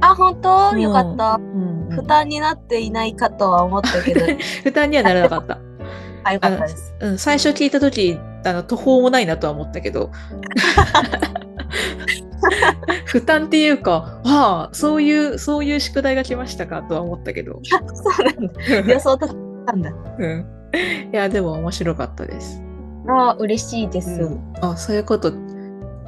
[0.02, 0.70] あ、本当？
[0.74, 1.36] うんよかった。
[1.36, 4.26] うん負担になっていないかとは思ったけど、
[4.64, 5.60] 負担にはならなかった。
[6.24, 6.96] あ、よかったです。
[7.00, 10.10] うん、最初聞いた時あの途方もないなとは思ったけど
[13.06, 17.78] 負担っていうかああそういうそういう宿題が来ましたかとは思ったけど、 そ
[18.24, 18.48] うなん
[18.86, 18.94] だ。
[18.94, 19.30] 予想とっ
[19.66, 19.92] たんだ。
[20.20, 20.46] うん、
[21.14, 22.62] いやでも面白かったです、
[23.08, 24.22] あ、嬉しいです。
[24.22, 25.32] うんあそういうこと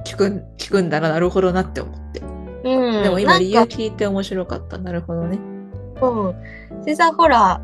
[0.05, 2.21] 聞くん聞くんだななるほどなって思って
[2.63, 3.03] うん。
[3.03, 5.39] でも今理由聞いて面白かったなるほどね
[6.01, 6.33] う
[6.73, 6.83] ん。
[6.85, 7.61] でさ、ほら、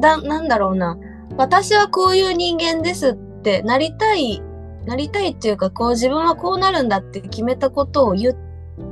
[0.00, 0.96] だ、なんだろうな。
[1.36, 4.42] 私はこういう人間ですってなりたい、
[4.86, 8.34] なりたいっていうか、こう自分はこうなるんだって決めたことを言っ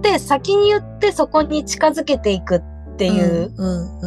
[0.02, 4.00] て、先に言ってそこに近づけていくっていううん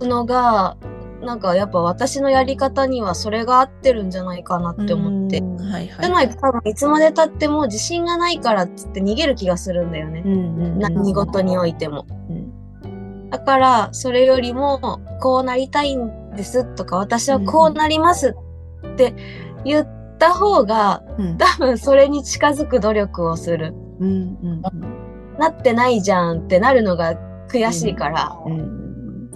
[0.00, 0.76] うんのが、
[1.22, 5.38] なんかやっぱ私のやり方にはそれが合ってるんじゃないかなって思って。
[5.38, 10.22] うんはいはいじゃないと多分いつまで経っても自信がないからっつって逃げる気がするんだよね。
[10.24, 12.06] うんうんうん何事においても。
[12.30, 12.39] うん
[13.30, 18.34] だから、それよりも、こうなりたいんですとか、私はこうなります
[18.86, 19.14] って
[19.64, 19.88] 言っ
[20.18, 21.38] た方が、うん。
[21.38, 23.74] 多分それに近づく努力をする。
[25.38, 27.14] なってないじゃんってなるのが
[27.48, 28.36] 悔しいから、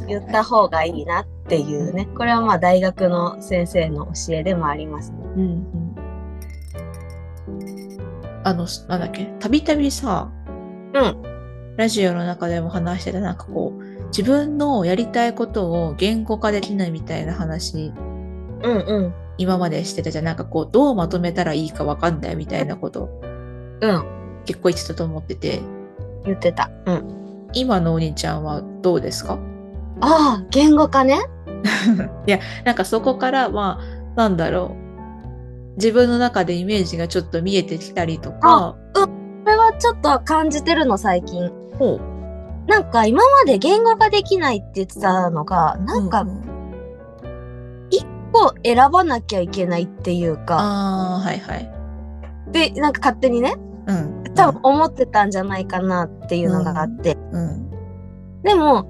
[0.08, 2.06] 言った方がいいなっていうね。
[2.16, 5.12] これはまあ大学の先生の教えでもあります。
[5.12, 5.18] ね。
[5.36, 5.94] うんうん。
[8.44, 10.30] あの、なんだっけ、たびたびさ、
[10.94, 11.76] うん。
[11.76, 13.83] ラジオの中でも話してた、なんかこう、
[14.16, 17.92] 自分のやりたいことを言語化できないみたいな話、
[18.62, 19.14] うんうん。
[19.38, 20.24] 今までしてたじゃん。
[20.24, 23.08] なんかこう、どうまとめたらいいかわかんないみたいなこと、
[23.80, 24.04] うん。
[24.44, 25.60] 結構言ってたと思ってて、
[26.24, 26.70] 言ってた。
[26.86, 27.48] うん。
[27.54, 29.36] 今のお兄ちゃんはどうですか？
[30.00, 31.18] ああ、言語化ね。
[32.28, 35.76] いや、なんかそこから、まあ、なんだろう。
[35.76, 39.08] 自分の中でイメージがちょっと見えてきたりとか、こ
[39.44, 41.50] れはちょっと感じてるの、最近。
[41.80, 42.13] ほう
[42.66, 46.54] なんか今まで言語化できないって言ってたのが、なんかうう
[48.34, 51.70] こう選ばなきゃいけないっていうか、ああ、はいはい。
[52.50, 53.54] で、なんか勝手にね、
[53.86, 54.24] うん。
[54.34, 57.16] 多分思ってたんじゃないかなっていうのがあって。
[57.32, 57.70] うん。
[58.42, 58.86] でも、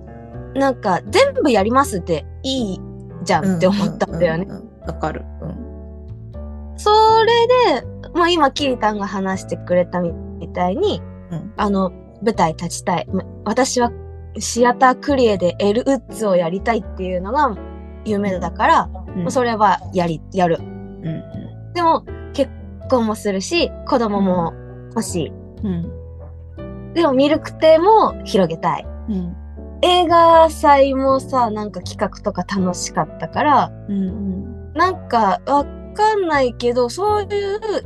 [0.54, 2.80] なんか全部やりますっていい
[3.24, 4.46] じゃんって思ったんだよね。
[4.48, 4.86] うんうんうん。
[4.86, 5.24] わかる。
[5.42, 6.74] うん。
[6.76, 6.90] そ
[7.24, 10.14] れで、まあ今、キリタンが話してくれたみ
[10.54, 11.92] たいに、うんあの、
[12.24, 13.06] 舞台立ちたい。
[13.12, 13.90] ま私は
[14.38, 17.56] シアタークリエでエル・ウッズをやりたいっていうのが
[18.04, 20.58] 夢だから、うんそれはやり、やる。
[20.60, 22.50] うんうでも、結
[22.90, 24.52] 婚もするし、子供も
[24.90, 25.32] 欲し
[25.62, 25.68] い。
[25.68, 26.94] ん。
[26.94, 28.86] でも、ミルク亭も広げたい。
[29.08, 29.36] うん。
[29.82, 33.94] 映画祭もさ、なんか企画とか楽しかったから、うん。
[33.94, 34.72] うん。
[34.74, 37.28] なんかわかんないけど、そういう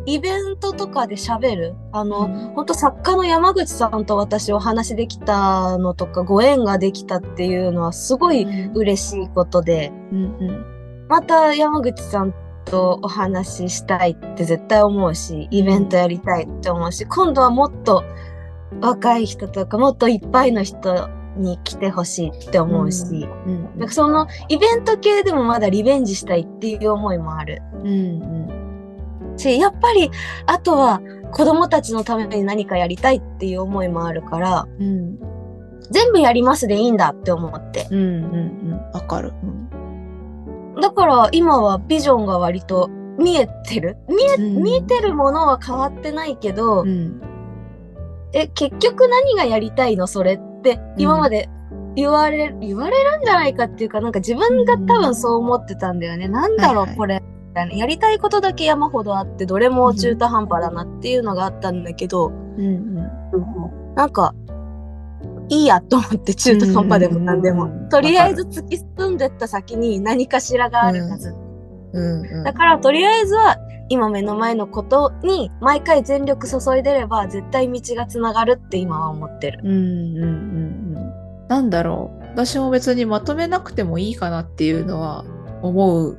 [0.07, 1.75] イベントとかで喋る？
[1.93, 8.45] あの、本当作家の山口さんと私お話できたのとか、ご縁ができたっていうのはすごい
[8.75, 11.07] 嬉しいことで、うんうん。
[11.09, 18.05] また山口さんとお話ししたいって絶対思うし、イベントやりたいって思うし、今度はもっと
[18.81, 23.05] 若い人とかもっといっぱいの人に来てほしいって思うし、
[23.47, 23.63] うん。
[23.77, 27.63] なんかそのイベント系でもまだリベンジしたいっていう思いもある。
[27.73, 29.39] うんうん。
[29.39, 30.11] し、やっぱり、
[30.47, 31.01] あとは
[31.33, 35.19] 子供たちのために何かやりたいっていう思いもあるから、うん。
[35.91, 37.87] 全部やりますでいいんだって思って。
[37.91, 38.37] うんうんう
[38.75, 38.91] ん。
[38.93, 39.33] わかる。
[39.43, 39.69] うん
[40.81, 43.97] だから今はビジョンが割と見えてる？
[44.07, 47.21] 見え、うん見えてるものは変わってないけど、うん。
[48.33, 50.07] え、結局何がやりたいの？
[50.07, 51.49] それって今まで
[51.95, 56.29] 言われ、言われるんじゃないかっていうか、なんか自分が多分そう思ってたんだよね。
[56.29, 56.97] なんだろう、はいはい。
[56.97, 57.23] これ。
[57.49, 57.75] みたいな。
[57.75, 63.39] やりたいことだけ山ほどあって、どれも中途半端だなっていうのがあったんだけど、うんう
[63.91, 63.95] ん。
[63.95, 64.35] なんか、
[65.49, 71.35] いいやと思って中途半端でも何でも、うんとりあえず突き進んでった先に何かしらがあるはず、
[71.93, 72.45] うんうん。
[72.45, 73.57] だからとりあえずは
[73.89, 79.61] 今目の前のことに毎回全力注いでれば絶対道がつながるって今は思ってる。
[79.65, 85.25] うんうんうんうんなんだろう私も別にまとめなくてもいいかなっていうのは
[85.63, 86.19] 思う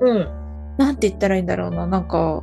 [0.00, 0.28] うん。
[0.78, 2.42] なんて言ったらいいんだろうななんか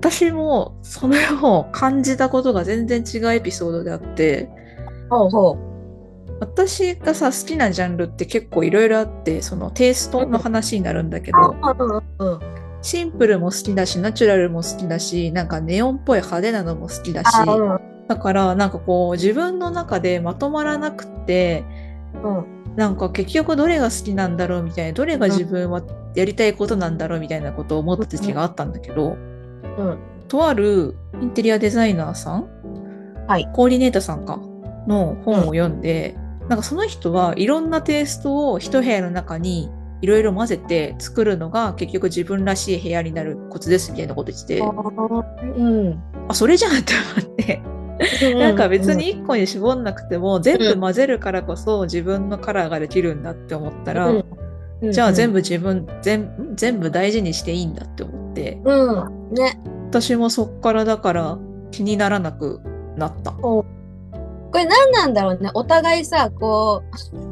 [0.00, 4.48] 私もそれを感じたことが全然違うエピソードであって
[5.08, 5.68] ほうほう。
[6.40, 12.67] 私がさ好きなジャンルって結構いろいろあってそのテイストの話になるんだけど、あうんうんうん。
[12.82, 21.64] シンプルも好きだしナチュラルも好きだしなんかネオンっぽい派手なのも好きだしあうんだからなんかこう自分の中でまとまらなくって
[22.22, 22.58] うん。
[22.76, 25.82] なんか結局どれが好きなんだろうみたいなどれが自分は
[26.14, 29.16] やりたいことなんだろうみたいなことを思った時があったんだけど、
[29.78, 29.98] うん。
[30.28, 32.48] とあるインテリアデザイナーさん、
[33.26, 34.38] はいコーディネーターさんか
[34.86, 36.16] の本を読んで、
[36.48, 46.02] なんかその人はいろんなテイストを一部屋の中にいろいろ混ぜて作るのが結局自分らしい部屋になるコツですみたいなこと言ってて、うん。
[46.28, 47.62] あそれじゃんって思って。
[48.34, 54.24] なんか別に1個に絞んなくても全部混ぜるからこそ自分のカラーができるんだって思ったら、う
[54.82, 55.38] ん、じゃあ全部。
[55.38, 59.34] 部自分全全部大事にしていいんだって思ってうん。
[59.34, 59.60] ね。
[59.88, 61.38] 私もそっからだから
[61.70, 62.60] 気にならなく
[62.96, 63.32] なった。
[63.32, 63.64] こ
[64.54, 65.50] れ何なんだろうね。
[65.54, 66.82] お互いさ、こ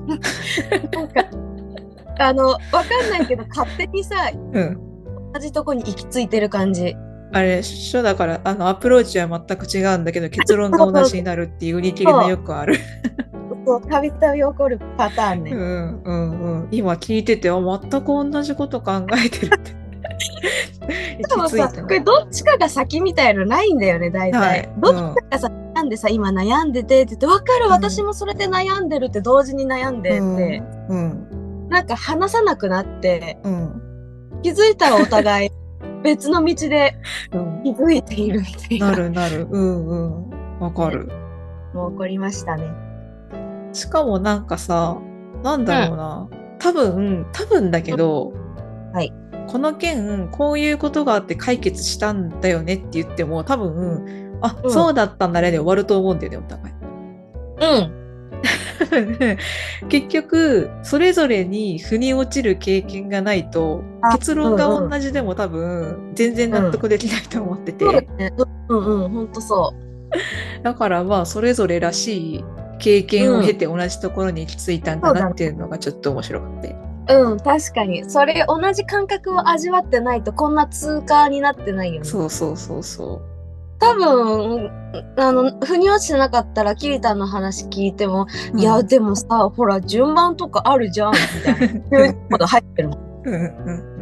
[0.07, 0.09] う、
[0.95, 1.25] なんか、
[2.19, 4.79] あの、わかんないけど、勝手にさ、うん、
[5.33, 6.97] 同じとこに行き着いてる感じ。
[7.33, 12.77] あれ書だからあのアプローチは全く違うんだけど結論が同じになるっていう売り切りのよくある。
[13.67, 15.51] そう、たびたび起こるパターンね。
[15.51, 19.77] うんうんうん、今聞いててあ全く同じこと考えてるって。
[21.29, 24.41] でもさ、これどっちかが先みたいのないんだよね、大体。
[24.41, 30.19] はいどっちかがさ、なんでさ、今悩んでてって言って、わかる、ん私もそれで悩んでるって同時に悩んでて、
[30.89, 33.83] うんなんか話さなくなって、うん
[34.43, 35.51] 気づいたらお互い
[36.05, 36.95] 別の道で
[37.33, 38.91] うん気づいているみたいな。
[38.91, 41.09] なるなるうんうんわかる。
[41.75, 42.65] もう起こりましたね。
[43.73, 44.97] しかもなんかさ
[45.43, 48.33] なんだろうな、多分多分だけど、
[48.93, 49.13] はい
[49.49, 56.75] この件こういうことがあって解決したんだよねって言っても多分あ、うんそうだったんだねで終わると思うんだよねお互い。
[56.75, 58.06] うん。
[59.89, 68.33] 結局それぞれに腑に落ちる経験がないとあ結論がうんうん同じでも多分全然納得できないと思ってて、そうだね。
[68.69, 69.75] うんうん、ほんとそ
[70.63, 72.45] だからまあそれぞれらしい
[72.79, 76.77] 経験を経て同じところに行き着いたんだなっていうのがちょっと面白くて。
[77.09, 77.31] う。
[77.31, 78.09] うん、確かに。
[78.09, 82.05] それ、同じ感覚を味わってないと、こんな通過になってないよね。
[82.05, 83.23] そうそうそうそ
[83.79, 84.71] 多分、
[85.19, 88.59] あの、腑に落ちてなかったら、キリタンの話聞いても、う。
[88.59, 91.19] いや、うんでもさ、ほら、順番とかあるじゃん、み
[91.91, 92.15] たいな。
[92.31, 92.99] こと入ってるもん。
[93.27, 93.97] うんうんうん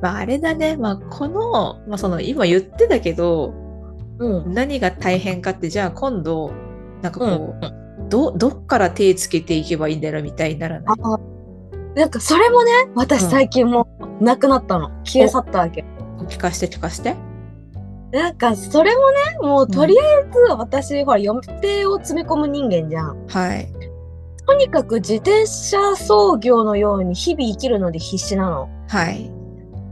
[0.00, 3.54] まああれだね、まあこの、まあその今言ってたけど、
[4.18, 4.52] うん。
[4.52, 6.50] 何が大変かってじゃあ今度、
[7.02, 10.96] なんかこう、ど、どっから手つけていけばいいんだろうみたいにならない？
[11.00, 11.20] あ
[11.94, 13.86] なんか、それもね、私うん最近も
[14.20, 14.88] う、なくなったの。
[15.04, 15.84] 消え去ったわけ。
[16.28, 17.14] 聞かして聞かして。
[18.12, 23.26] なんか、それもね、もう、とりあえず、私、ほら、予定を詰め込む人間じゃん。
[23.26, 23.72] はい。
[24.46, 28.68] とにかく自転車操業のように日々生きるので必死なの。
[28.88, 29.32] はい。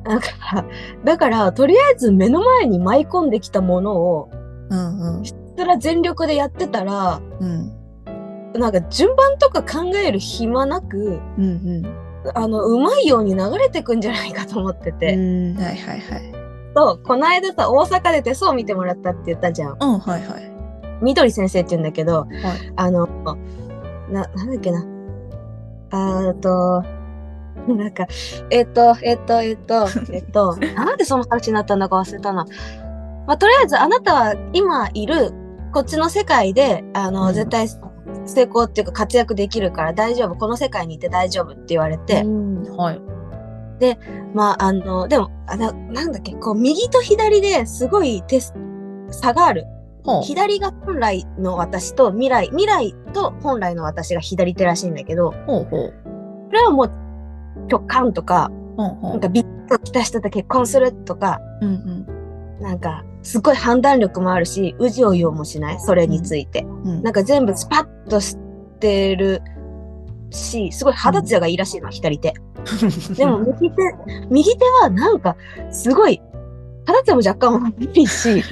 [0.05, 0.65] だから、
[1.05, 4.29] だから、とりあえず目の前に舞い込んできたものを、
[4.69, 5.25] うんうん。
[5.25, 7.73] それは全力でやってたら、うん。
[8.53, 12.31] なんか順番とか考える暇なく、うんうん。
[12.35, 15.15] あの、うまいように流れてくんじゃないかと思ってて。
[15.15, 16.40] うん、はいはいはい。
[16.75, 19.77] そう、この間さ、大阪で手相見てもらったって言ったじゃん。
[19.81, 20.53] うん、はいはい。
[21.03, 22.29] 緑先生って言うんだけど、はい。
[22.77, 23.07] あの、
[24.11, 24.85] な、なんだっけな。
[25.91, 26.85] あーと、
[27.69, 28.07] なんか、
[28.51, 32.47] えっと、えっと、えっと、 えっと、なんでその話になったんだか忘れたな。
[33.27, 35.33] まあ、とりあえずあなたは今いる
[35.73, 37.69] こっちの世界で、あの、うん絶対
[38.27, 40.37] 成功っていうか活躍できるから大丈夫。
[40.37, 43.01] この世界にいて大丈夫って言われて、うんはい。
[44.35, 48.55] まあ、あの、でも、あななんだっけ、こう、右と左ですごいテス
[49.11, 49.67] 差がある。
[50.23, 55.95] 左が本来の私と未来、未来と本来の私が左手らしいんだけど、ほうほう。
[56.49, 56.91] これはもう
[57.71, 59.11] 直感とか、ほうほう。
[59.13, 62.63] なんかビッと来た人と結婚するとか、うんうん。
[62.63, 66.63] なんかすごい判断力もあるし、うじを言おうもしない、それについて。
[66.63, 68.37] うんなんか全部スパッとし
[68.81, 69.43] てる
[70.31, 72.35] し、すごい肌ツヤがいいらしいの、左手。
[73.17, 73.95] でも右手、
[74.31, 75.37] 右手はなんか
[75.71, 76.21] すごい、
[76.87, 78.43] 肌ツヤも若干悪いし、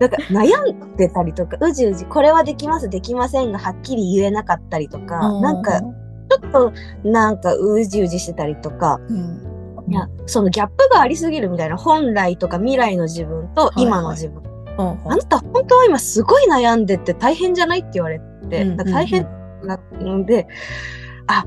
[0.00, 6.72] なんか悩んでたりとか、うじうじ、これはできます、できませんが、はっきり言えなかったりとか、なんか、ちょっと、
[7.04, 9.42] なんか、うじうじしてたりとか、うん。
[9.88, 14.42] いや、そのギャップがありすぎるみたいな、本来とか未来の自分と今の自分。
[14.42, 14.46] うん
[14.78, 18.20] あなた本当は今すごい悩んでて大変じゃないって言われ
[18.50, 19.26] て、大変
[19.62, 20.46] なので、
[21.28, 21.46] あ、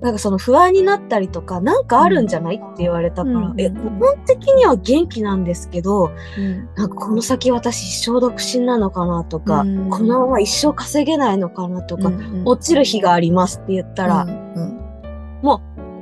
[0.00, 3.60] なんかその不安になったりとか、なんかあるんじゃないって言われたから、うん。
[3.60, 6.68] え、基本的には元気なんですけど、うん。
[6.74, 9.90] なんかこの先私一生独身なのかなとか、うん。
[9.90, 14.80] このまま一生稼げないのかなとか、うん落ちる日がありますって言ったら、うん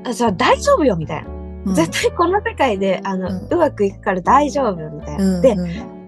[0.05, 1.31] あじゃあ大丈夫よみたいな。
[1.67, 1.75] うん。
[1.75, 5.37] 絶対この世界で、あの、ううんまくいくから大丈夫みたいな。
[5.37, 5.43] うん。
[5.43, 5.57] で、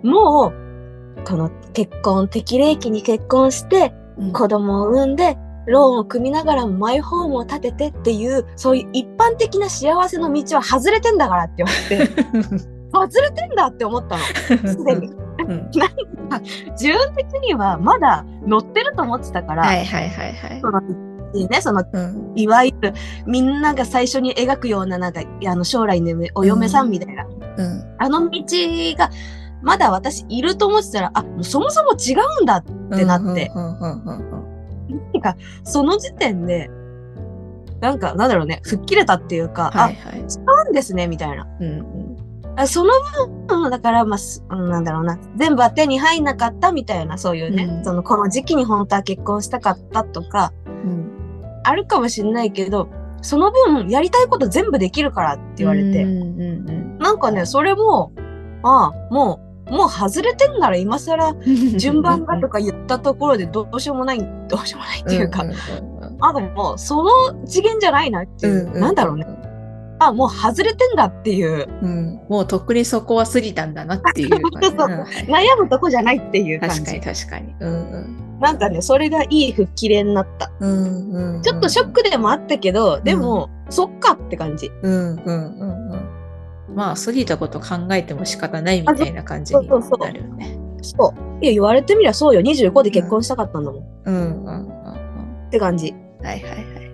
[0.02, 4.32] もう、この結婚、適齢期に結婚して、うん。
[4.32, 5.36] 子供を産んで、
[5.70, 12.06] ローンを組みながらもマイホームを建ててっていう、そういう一般的な幸せの道は外れてんだからって思って、
[12.92, 14.22] 外れてんだって思ったの。
[14.68, 15.08] すでに。
[15.38, 15.70] うん。
[16.72, 20.60] 自分的にはまだ乗ってると思ってたから、はいはいはいはい。
[20.60, 20.80] その
[21.48, 22.32] ね、そのうん。
[22.34, 22.92] いわゆる
[23.26, 27.94] みんなが最初に描くようななんかあの将来の夢お嫁さんみたいな、うん。
[27.98, 28.42] あの道
[28.98, 29.10] が
[29.62, 32.64] まだ私いると思ってたらあそもそも違うんだっ
[32.98, 33.52] てなって。
[33.54, 34.49] うんうんうんうん
[34.90, 36.70] なんかその時点で
[37.80, 40.14] なんかなんだろうね吹っ切れたっていうか、はいはい。
[40.14, 40.22] あ違
[40.66, 41.46] うんですねみたいな。
[41.60, 42.16] うん
[42.56, 42.90] あその
[43.46, 44.16] 分だからま
[44.48, 45.18] あなんだろうな。
[45.36, 47.84] 全部は手に入んなかったみたいなそういうね、うん。
[47.84, 51.60] そのこの時期に本当は結婚したかったとかうん。
[51.64, 52.88] あるかもしれないけど
[53.22, 56.98] その分やりたいこと全部できるからって言われて、うんうん。
[56.98, 58.12] なんかね、それも、
[58.62, 64.18] ああ、もう、もう外れてんなら今更う ん順番がとか言ったところでどうしようもない、
[64.48, 65.54] どうしようもないっていうか、んん
[66.20, 67.10] あ、でも、その
[67.46, 69.26] 次元じゃないなっていう、うんなんだろうね。
[70.00, 72.20] あ、もう外れてんだっていう、うん。
[72.28, 74.88] もうとっくにそこは過ぎたんだなっていう感じ そうそう
[75.26, 77.06] 悩むとこじゃないっていう感確かにじ。
[77.06, 77.54] 確かに。
[77.60, 80.50] うんなんかね、それがいい吹っ切れになった。
[80.60, 81.42] うんうんうん。
[81.42, 84.70] ちょっとショックでもあったけど、でも、そっかって感じ。
[84.82, 86.19] うんうんうんうん
[86.74, 91.44] まあ過ぎたこと考えても仕方ないみたいな感じにそうそうそうなるよねそう。
[91.44, 92.40] いや、言われてみりゃそうよ。
[92.40, 93.82] 25で結婚したかったんだもん。
[93.82, 95.94] っうんうんうんうんて感じ。
[96.22, 96.90] はいはいはいはい。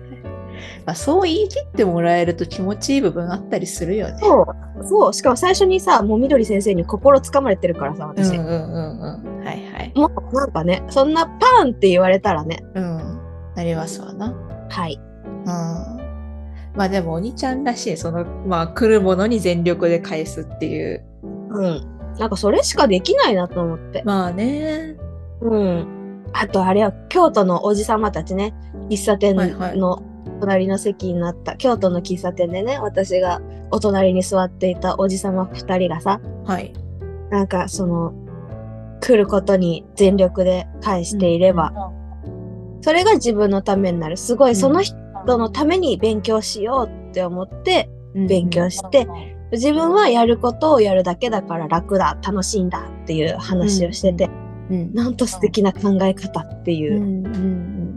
[0.85, 4.17] まあ、そう言い切ってもらえると気持ちいい部分あったりするよね。
[4.19, 4.41] そ
[4.79, 4.85] う。
[4.85, 5.13] そう。
[5.13, 8.35] しかも最初にさ、もうみどり先生に心つかまれてるからさ、私。
[8.35, 9.43] うんうんうんうん。
[9.43, 9.91] はいはい。
[9.95, 12.63] もうなんかね、そんなパーンって言われたらね。
[12.73, 13.19] うん。
[13.55, 14.33] なりますわな。
[14.69, 14.99] はい。
[15.45, 15.51] う
[16.03, 16.06] ん。
[16.77, 21.03] まあでもお兄ちゃんらしい、その、まあ来るものに全力で返すっていう。
[21.49, 21.97] うん。
[22.19, 24.03] なんかそれしかできないなと思って。
[24.05, 24.95] まあね。
[25.41, 26.23] うん。
[26.33, 28.53] あとあれは、京都のおじさまたちね、
[28.89, 30.03] 喫茶店はいはいの
[30.39, 36.73] 隣の席になった、京都の喫茶店でね、私がお隣に座っていたおじさま二人がさ、はい。
[37.31, 38.13] なんかその、
[39.01, 41.73] 来ることに全力で返していれば、
[42.81, 44.17] それが自分のためになる。
[44.17, 44.95] すごいその人
[45.35, 49.07] のために勉強しようって思って、勉強して、
[49.51, 54.29] 自分はやることをやるだけだから楽だ、楽しいんだっていう話をしてて、
[54.69, 54.93] うん。
[54.93, 56.97] なんと素敵な考え方っていう。
[56.97, 57.87] う、んうんうん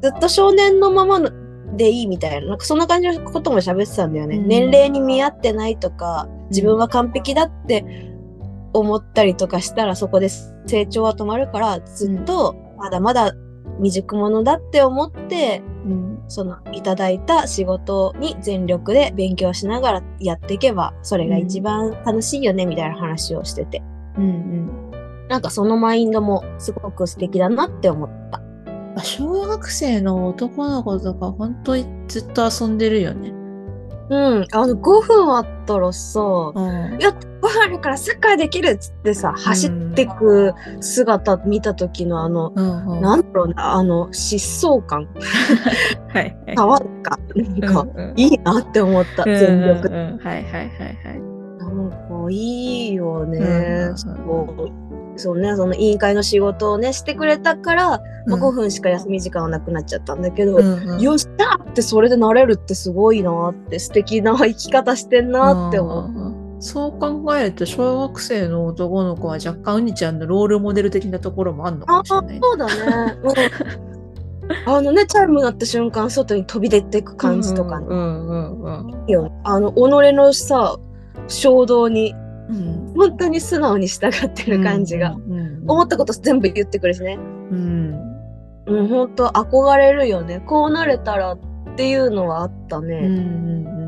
[0.00, 1.28] ずっと少年のままの
[1.76, 4.36] でいいみたいな、なんかそんな感じのことも喋ってたんだよね。
[4.36, 4.48] うん。
[4.48, 7.84] 年齢に見合ってないとか、自分は完璧だって
[8.72, 13.32] 思ったりとかしたらそこで成長は止まるから、ずっとまだまだ
[13.78, 23.82] 未熟者だって思って、うんそのいただいた仕事に全力で勉強しながらやっていけば、それが一番楽しいよね、みたいな話をしてて。
[24.16, 24.88] うんうん
[25.28, 28.40] なんかそのマインドもすごく素敵だなって思った。
[28.96, 33.32] あ小学生の男の子とか本当にずっと遊んでるよね。
[34.10, 36.98] うん、あの5分あったらさ、うん。
[36.98, 43.00] やっと5分あるからサッカーできるっつってさ、走ってく姿見た時のあの、うんうん。
[43.02, 45.06] なんだろうな、あの疾走感、
[46.08, 46.56] はいはい。
[46.56, 49.88] 爽やか、なんか、うんうんいいなって思った、うん全力。
[49.88, 50.70] うんうんはいはいはい
[51.04, 51.20] はい。
[51.58, 53.38] なんかいいよね。
[53.38, 54.87] うんそう
[55.18, 66.06] そうね、その委員会の仕事をね、してくれたから、まあ、うん5分しか休み時間はなくなっちゃったんだけど、うんうんよっしゃーってそれでなれるってすごいなって、素敵な生き方してんなって思う。
[66.06, 72.40] うんそう考えると小学生の男の子は若干うにちゃんのロールモデル的なところもあるのかあもしれない。
[72.42, 73.18] そうだね。
[73.22, 73.88] うん
[74.66, 77.86] あのね、チャイム鳴った瞬間、外に飛び出ていく感じとかね。
[77.88, 79.78] うんうんうんいいよあの、己
[80.12, 80.76] のさ、
[81.26, 82.14] 衝動に、
[82.48, 82.94] うん。
[82.96, 85.16] 本当に素直に従ってる感じが。
[85.66, 87.14] 思ったこと全部言ってくるしね。
[87.16, 87.20] う
[87.54, 87.94] ん。
[88.66, 90.40] うん、本当憧れるよね。
[90.40, 91.38] こうなれたらっ
[91.76, 92.98] ていうのはあったうんうんね。
[93.06, 93.78] うん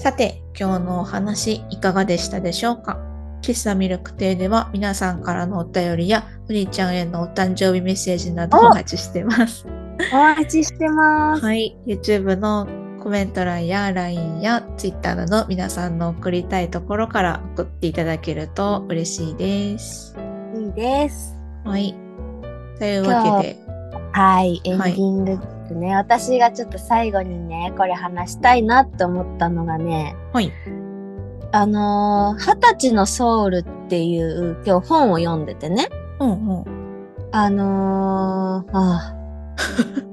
[0.00, 3.00] さて、今日のお話いかがでしたでしょうか？
[3.42, 9.66] 喫茶ミルク亭では皆さんからのお便りや、ふにちゃんへのお誕生日メッセージなどお待ちしてます。
[10.12, 11.44] お待ちしてます。
[11.44, 11.76] はい。
[11.84, 12.68] YouTube の
[13.08, 20.14] コメント欄や LINE や Twitter など皆さんの送りたいところから送っていただけると嬉しいです。
[20.54, 21.34] いいです。
[21.64, 21.94] はい。
[22.78, 23.56] というわけで、
[24.12, 25.38] はい、エンデはいィングで
[25.68, 25.96] すね。
[25.96, 30.52] 私がちょっと最後にね、これ話したいなって思ったのがね、はい。
[31.52, 35.88] あのー、二十歳のソウルっていう今日本を読んでてね、
[36.20, 36.64] うんうん。
[37.32, 40.04] あのー、ああ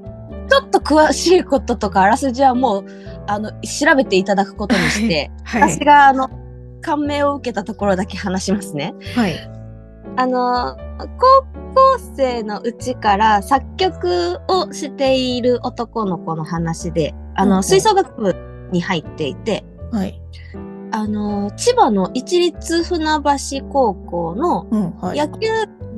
[0.86, 2.86] 詳しいこととかあらすじはもう、
[3.26, 6.30] あの、調べていただくことにして、は私があの、
[6.80, 8.94] 感銘を受けたところだけ話しますね。
[9.16, 9.34] はい。
[10.16, 11.42] あの、高
[11.74, 18.34] 校生のうちから作曲をしている男の子の話で、あの、うんうん吹奏楽部
[18.70, 20.20] に入っていて、はい。
[20.92, 24.66] あの、千葉の一律船橋高校の。
[25.14, 25.48] 野球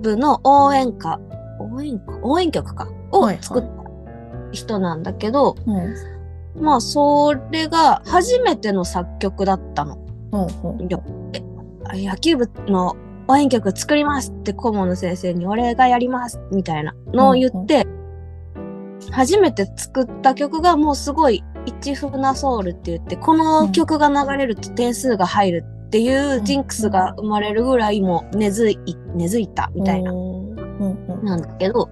[0.01, 1.21] 部の応援歌、
[1.61, 2.89] 応援歌応援曲か？
[3.11, 3.69] をはいはい作った
[4.53, 6.63] 人なんだけど、うん。
[6.63, 9.97] まあ、それが初めての作曲だったの。
[10.33, 10.83] ほうほう。
[10.83, 11.01] いや
[11.95, 12.97] え野球部の
[13.29, 17.87] 応援曲作りますって顧問の先生に俺がやりますみたいなのを言って、
[19.11, 28.79] 初めて作った曲がもうすごい一船ソウルって言って、この曲が流れると点数が入るっていうジンクスが生まれるぐらいもう根付い、
[29.15, 30.49] 根付いたみたいな、うん
[30.81, 31.91] うんなんだけど、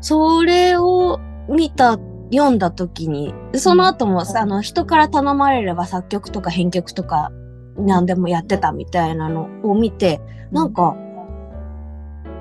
[0.00, 1.18] それを
[1.48, 1.98] 見た、
[2.30, 7.32] 読んだ時に、その後もさ、あの、人から頼まれれば作曲とか編曲とか
[7.78, 10.20] 何でもやってたみたいなのを見て、
[10.50, 10.96] なんか、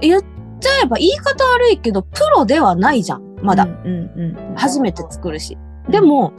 [0.01, 0.21] 言っ
[0.59, 3.63] ちゃえば言い方悪いけど、プロではないじゃん、まだ。
[3.63, 4.55] うんうんうん。
[4.55, 5.57] 初めて作るし。
[5.89, 6.33] でも、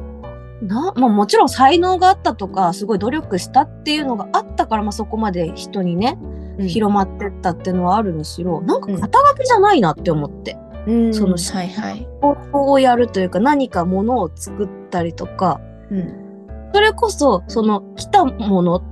[0.62, 6.19] な、まあもちろん才能があったとか、すごい努力したっていうのがあったから、まあそこまで人にね、
[6.59, 10.59] うん、広まってったっていうのはあるにしろ、なんか肩書きじゃないなって思って。
[10.89, 11.36] うん、その。
[12.20, 15.61] 方法をやるというか、何かものを作ったりとか、
[15.91, 16.49] うん。
[16.74, 18.82] それこそ、その来たもの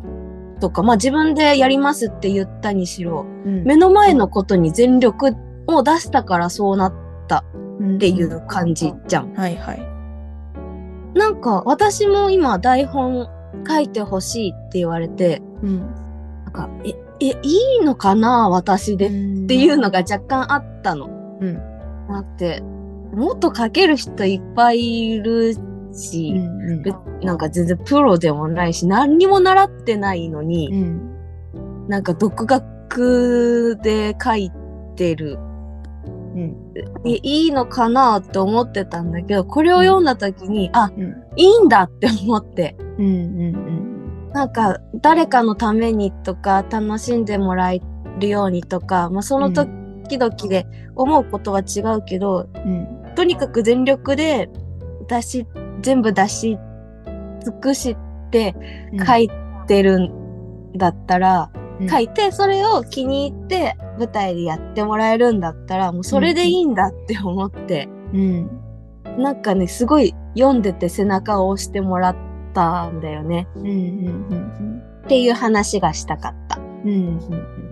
[0.60, 5.34] とか、まあ自分でやりますって言ったにしろ、うん目の前のことに全力
[5.66, 6.92] を出したからそうなっ
[7.76, 9.32] っていう感じじゃん。
[9.34, 11.18] はいはい。
[11.18, 13.28] なんか私も今台本
[13.66, 15.80] 書いてほしいって言われて、うん。
[16.44, 16.90] なんか、え、
[17.20, 19.12] え、いいのかな私でっっ
[19.46, 21.06] ていうのが若干あったの。
[21.40, 21.75] うん。
[22.08, 22.62] だって、
[23.12, 25.54] もっと書ける人いっぱいいる
[25.92, 26.92] し、うんべ
[27.22, 31.88] なんか全然プロでもないし、何にも習ってないのに、うん。
[31.88, 34.50] なんか独学で書い
[34.96, 35.38] てる。
[36.06, 36.56] うん。
[37.04, 41.14] いいいのかなって思ってたんだけど、これを読んだ時に、あ、うん。
[41.36, 42.76] いいんだって思って。
[42.98, 43.06] うん。
[43.06, 44.32] うん。
[44.32, 47.80] なんか、誰かのためにとか、楽しんでもらえ
[48.20, 52.86] るようにとか、まあ、その時々で思うことは違うけど、うん。
[53.14, 54.48] とにかく全力で
[55.08, 55.46] 出し、
[55.80, 56.58] 全部出し
[57.42, 57.96] 尽くし
[58.30, 58.54] て
[59.06, 59.30] 書い
[59.66, 61.50] てるんだったら、
[61.90, 68.50] 書いて、それを気に入って舞台でやってもらえるんだったら、もうそれでいいんだって思って、うん。
[69.18, 72.16] なんかね、すごい読んでて背中を押してもらっ
[72.54, 73.46] たんだよね。
[73.56, 73.66] うん。
[73.66, 74.82] うん。
[75.04, 76.58] っていう話がしたかった。
[76.58, 76.90] うん。
[76.90, 77.65] うん。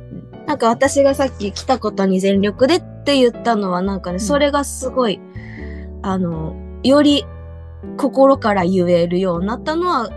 [0.47, 5.21] なんか私がさっき来たことに全力でって言ったのはなんかね、それがすごい、
[6.03, 7.25] あの、より
[7.97, 10.11] 心から言えるようになったのは、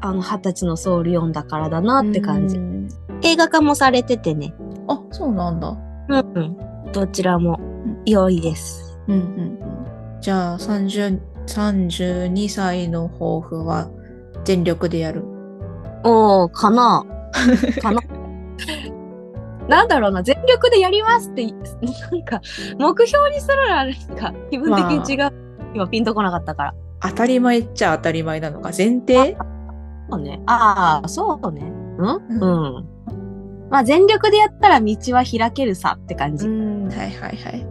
[0.00, 2.58] あの、二十歳のソウル読んだからだなって感じ。
[3.22, 4.54] 映画化もされててね。
[4.88, 5.76] あ、そうなんだ。
[6.08, 6.92] うん、うん。
[6.92, 7.60] どちらも
[8.06, 8.98] 良いです。
[9.06, 9.14] うん。
[9.14, 10.20] うん。
[10.20, 13.90] じゃあ、30、32歳の抱負は
[14.44, 15.24] 全力でやる。
[16.04, 17.04] おー、かな
[17.82, 18.00] かな
[19.70, 22.40] なんだろうな、全力でやりますって、なんか、
[22.78, 25.32] 目標にするのはなんか、気分的に違う。
[25.72, 26.74] 今ピンとこなかったから。
[27.00, 28.70] 当たり前っちゃ当たり前なのか。
[28.76, 29.36] 前提？
[30.10, 30.42] そうね。
[30.46, 31.62] ああ、そうね。
[31.98, 32.06] うん？
[32.08, 32.46] うう
[32.80, 33.70] ん。
[33.70, 36.48] まあ、全力でやったら道は開けるさって感じ。
[36.48, 36.88] ん。
[36.88, 37.66] はいはいはい。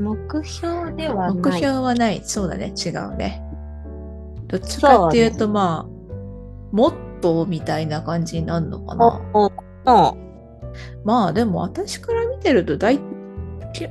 [0.00, 1.34] 目標ではない。
[1.34, 2.20] 目標はない。
[2.24, 2.74] そうだね。
[2.76, 3.40] 違うね。
[4.48, 9.22] どっちかっていうと、まあ、もっとみたいな感じになるのかな。
[9.32, 9.46] お
[9.86, 10.16] お
[11.04, 13.00] まあでも私から見てると大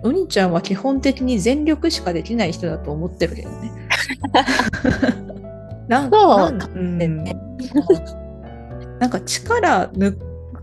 [0.04, 3.72] うにちゃんは基本的に全力しかできない人だと思ってるけどね。
[5.88, 6.52] なんそう
[9.00, 10.18] なんか力抜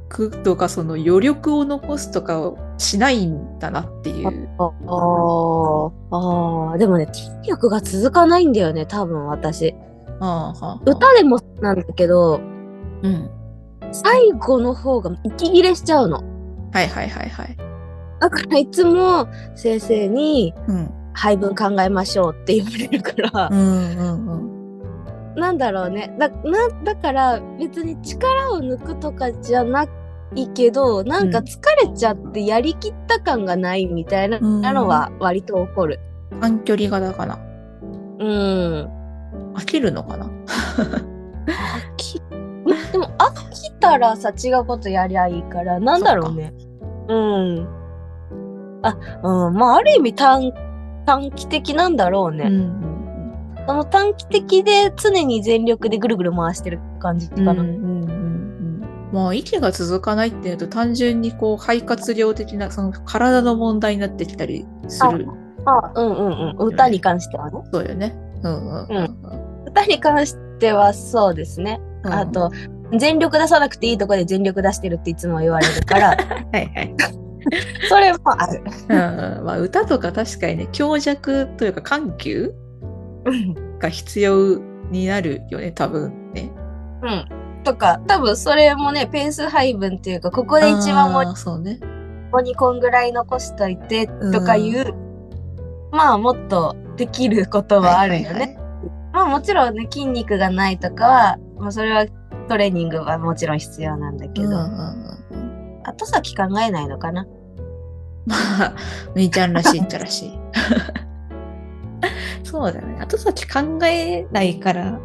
[0.09, 4.49] くとかその余力を残すとかをしないんだなっていう。
[4.59, 9.75] おああ、でもね、筋力が続かないんだよね、多分私。
[10.21, 12.41] ああはあ歌でもなんだけど、
[13.03, 13.31] うん。
[13.93, 16.19] 最後の方が息切れしちゃうの。
[16.73, 17.57] はいはいはいはい。
[18.21, 20.91] だからいつも先生にうん。
[21.15, 24.27] 配分考えましょうって言われるからう、んうん
[25.35, 25.37] うん。
[25.37, 26.17] なんだろうね。
[26.19, 29.87] だなだから別に力を抜くとかじゃな
[30.35, 36.01] いけど、なんか疲れちゃってやりきった感がないみたいなうんのは割と起こる。
[36.41, 37.39] 短距離型かな。
[38.19, 38.89] うん。
[39.55, 40.25] 飽きるのかな？
[40.27, 41.92] 飽
[43.29, 46.53] 飽きたらさ違うことやりゃいいからなんだろうね。
[47.09, 47.69] うん。
[48.83, 49.55] あうん。
[49.55, 50.53] まあある意味短
[51.05, 52.81] 短期的なんだろうね、ん
[53.67, 59.11] その短期的で常に全力でぐるぐる回してる感じかな、うんうんうんうん。
[59.13, 65.27] まあ息が続かないっていうと単純にこう肺活量的なその体の問題になってきたりする。
[65.65, 66.67] あうんうんうん。
[66.67, 67.61] 歌に関してはね。
[67.73, 68.15] そうよね。
[68.43, 68.97] うんうん。
[68.97, 69.65] うん。
[69.67, 72.13] 歌に関してはそうですね、うん。
[72.13, 72.51] あと
[72.99, 76.09] 全力出さなくていいとこで全力出してるっていつも言われるから
[76.53, 76.95] はいはい。
[77.89, 82.55] それもあるうんまあ、歌とか確かにね強弱というか緩急
[83.25, 86.51] うんが必要になるよね多分ね。
[87.03, 87.43] うん。
[87.65, 91.79] とか、多分それもね、ペース配分っていうか、ここで一番あもーそうね。
[92.31, 94.95] ここにこんぐらい残しといてとかいう、
[95.93, 98.27] まあもっとできることはあるよね。
[98.27, 98.59] はいはいはい
[99.13, 102.07] まあもちろんね、筋肉がないとかは、まあそれは
[102.53, 104.67] トレーニングはもちろん必要なんだけど、うんうんうん
[105.31, 107.27] うん後先考えないのかな？
[108.25, 108.75] まあ、
[109.17, 110.39] みーちゃんらしいっちゃらしい。
[112.45, 112.99] そうだね。
[113.01, 115.01] 後先考えないから、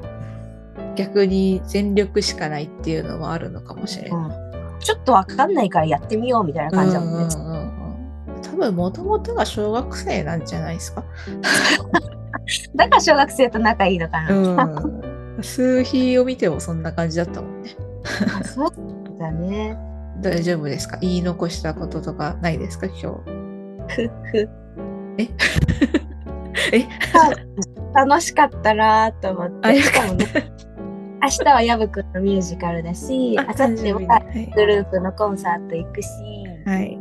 [0.95, 4.19] 逆に全力しかないっていうのもあるのかもしれない。
[4.19, 4.31] うん
[4.79, 7.35] ちょっとわかんないからやってみようみたいな感じだもんね。
[7.35, 11.03] うんうんうんうん多分もともとが小学生なんじゃないですか？
[12.75, 14.35] だから小学生と仲いいのかな。
[14.35, 15.01] うん。
[15.43, 17.75] 数比を見てもそんな感じだったもんね。
[18.39, 18.71] あそう
[19.19, 19.77] だね。
[20.21, 20.97] 大丈夫ですか？
[21.01, 22.87] 言い残したこととかないですか？
[22.87, 23.07] 今日。
[23.87, 24.49] ふふ
[25.17, 25.27] え？
[26.73, 26.85] え？
[27.95, 29.81] 楽しかったなと思って。
[29.81, 30.25] しかもね、
[31.21, 34.51] 明日はヤブくんのミュージカルだし、あ明後日ははい。
[34.55, 36.09] グループのコンサート行くし、
[36.65, 36.99] はい。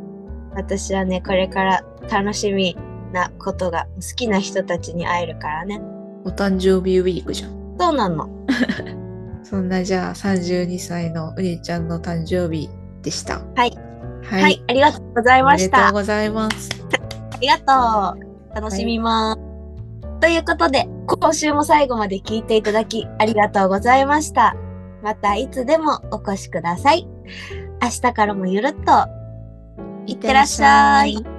[0.55, 2.77] 私はね、これから楽しみ
[3.13, 5.81] なことが好きな人たちに会えるからね。
[6.25, 7.51] お誕生日ウィークじゃん。
[7.79, 8.29] そうなの。
[9.43, 12.69] そんなじゃあ32歳のうにちゃんの誕生日
[13.03, 13.41] でした。
[13.55, 13.79] はい。
[14.23, 15.79] ははい、ありがとうございおました。
[15.79, 16.71] めでとうございます。
[17.33, 18.55] ありがとう。
[18.55, 19.41] 楽しみます。
[20.21, 24.57] ということで、今週も最後まで聞いていただきありがとうございました。
[25.03, 27.07] またいつでもお越しください。
[27.83, 29.09] 明日からもゆるっと
[30.07, 31.36] いってらっしゃい。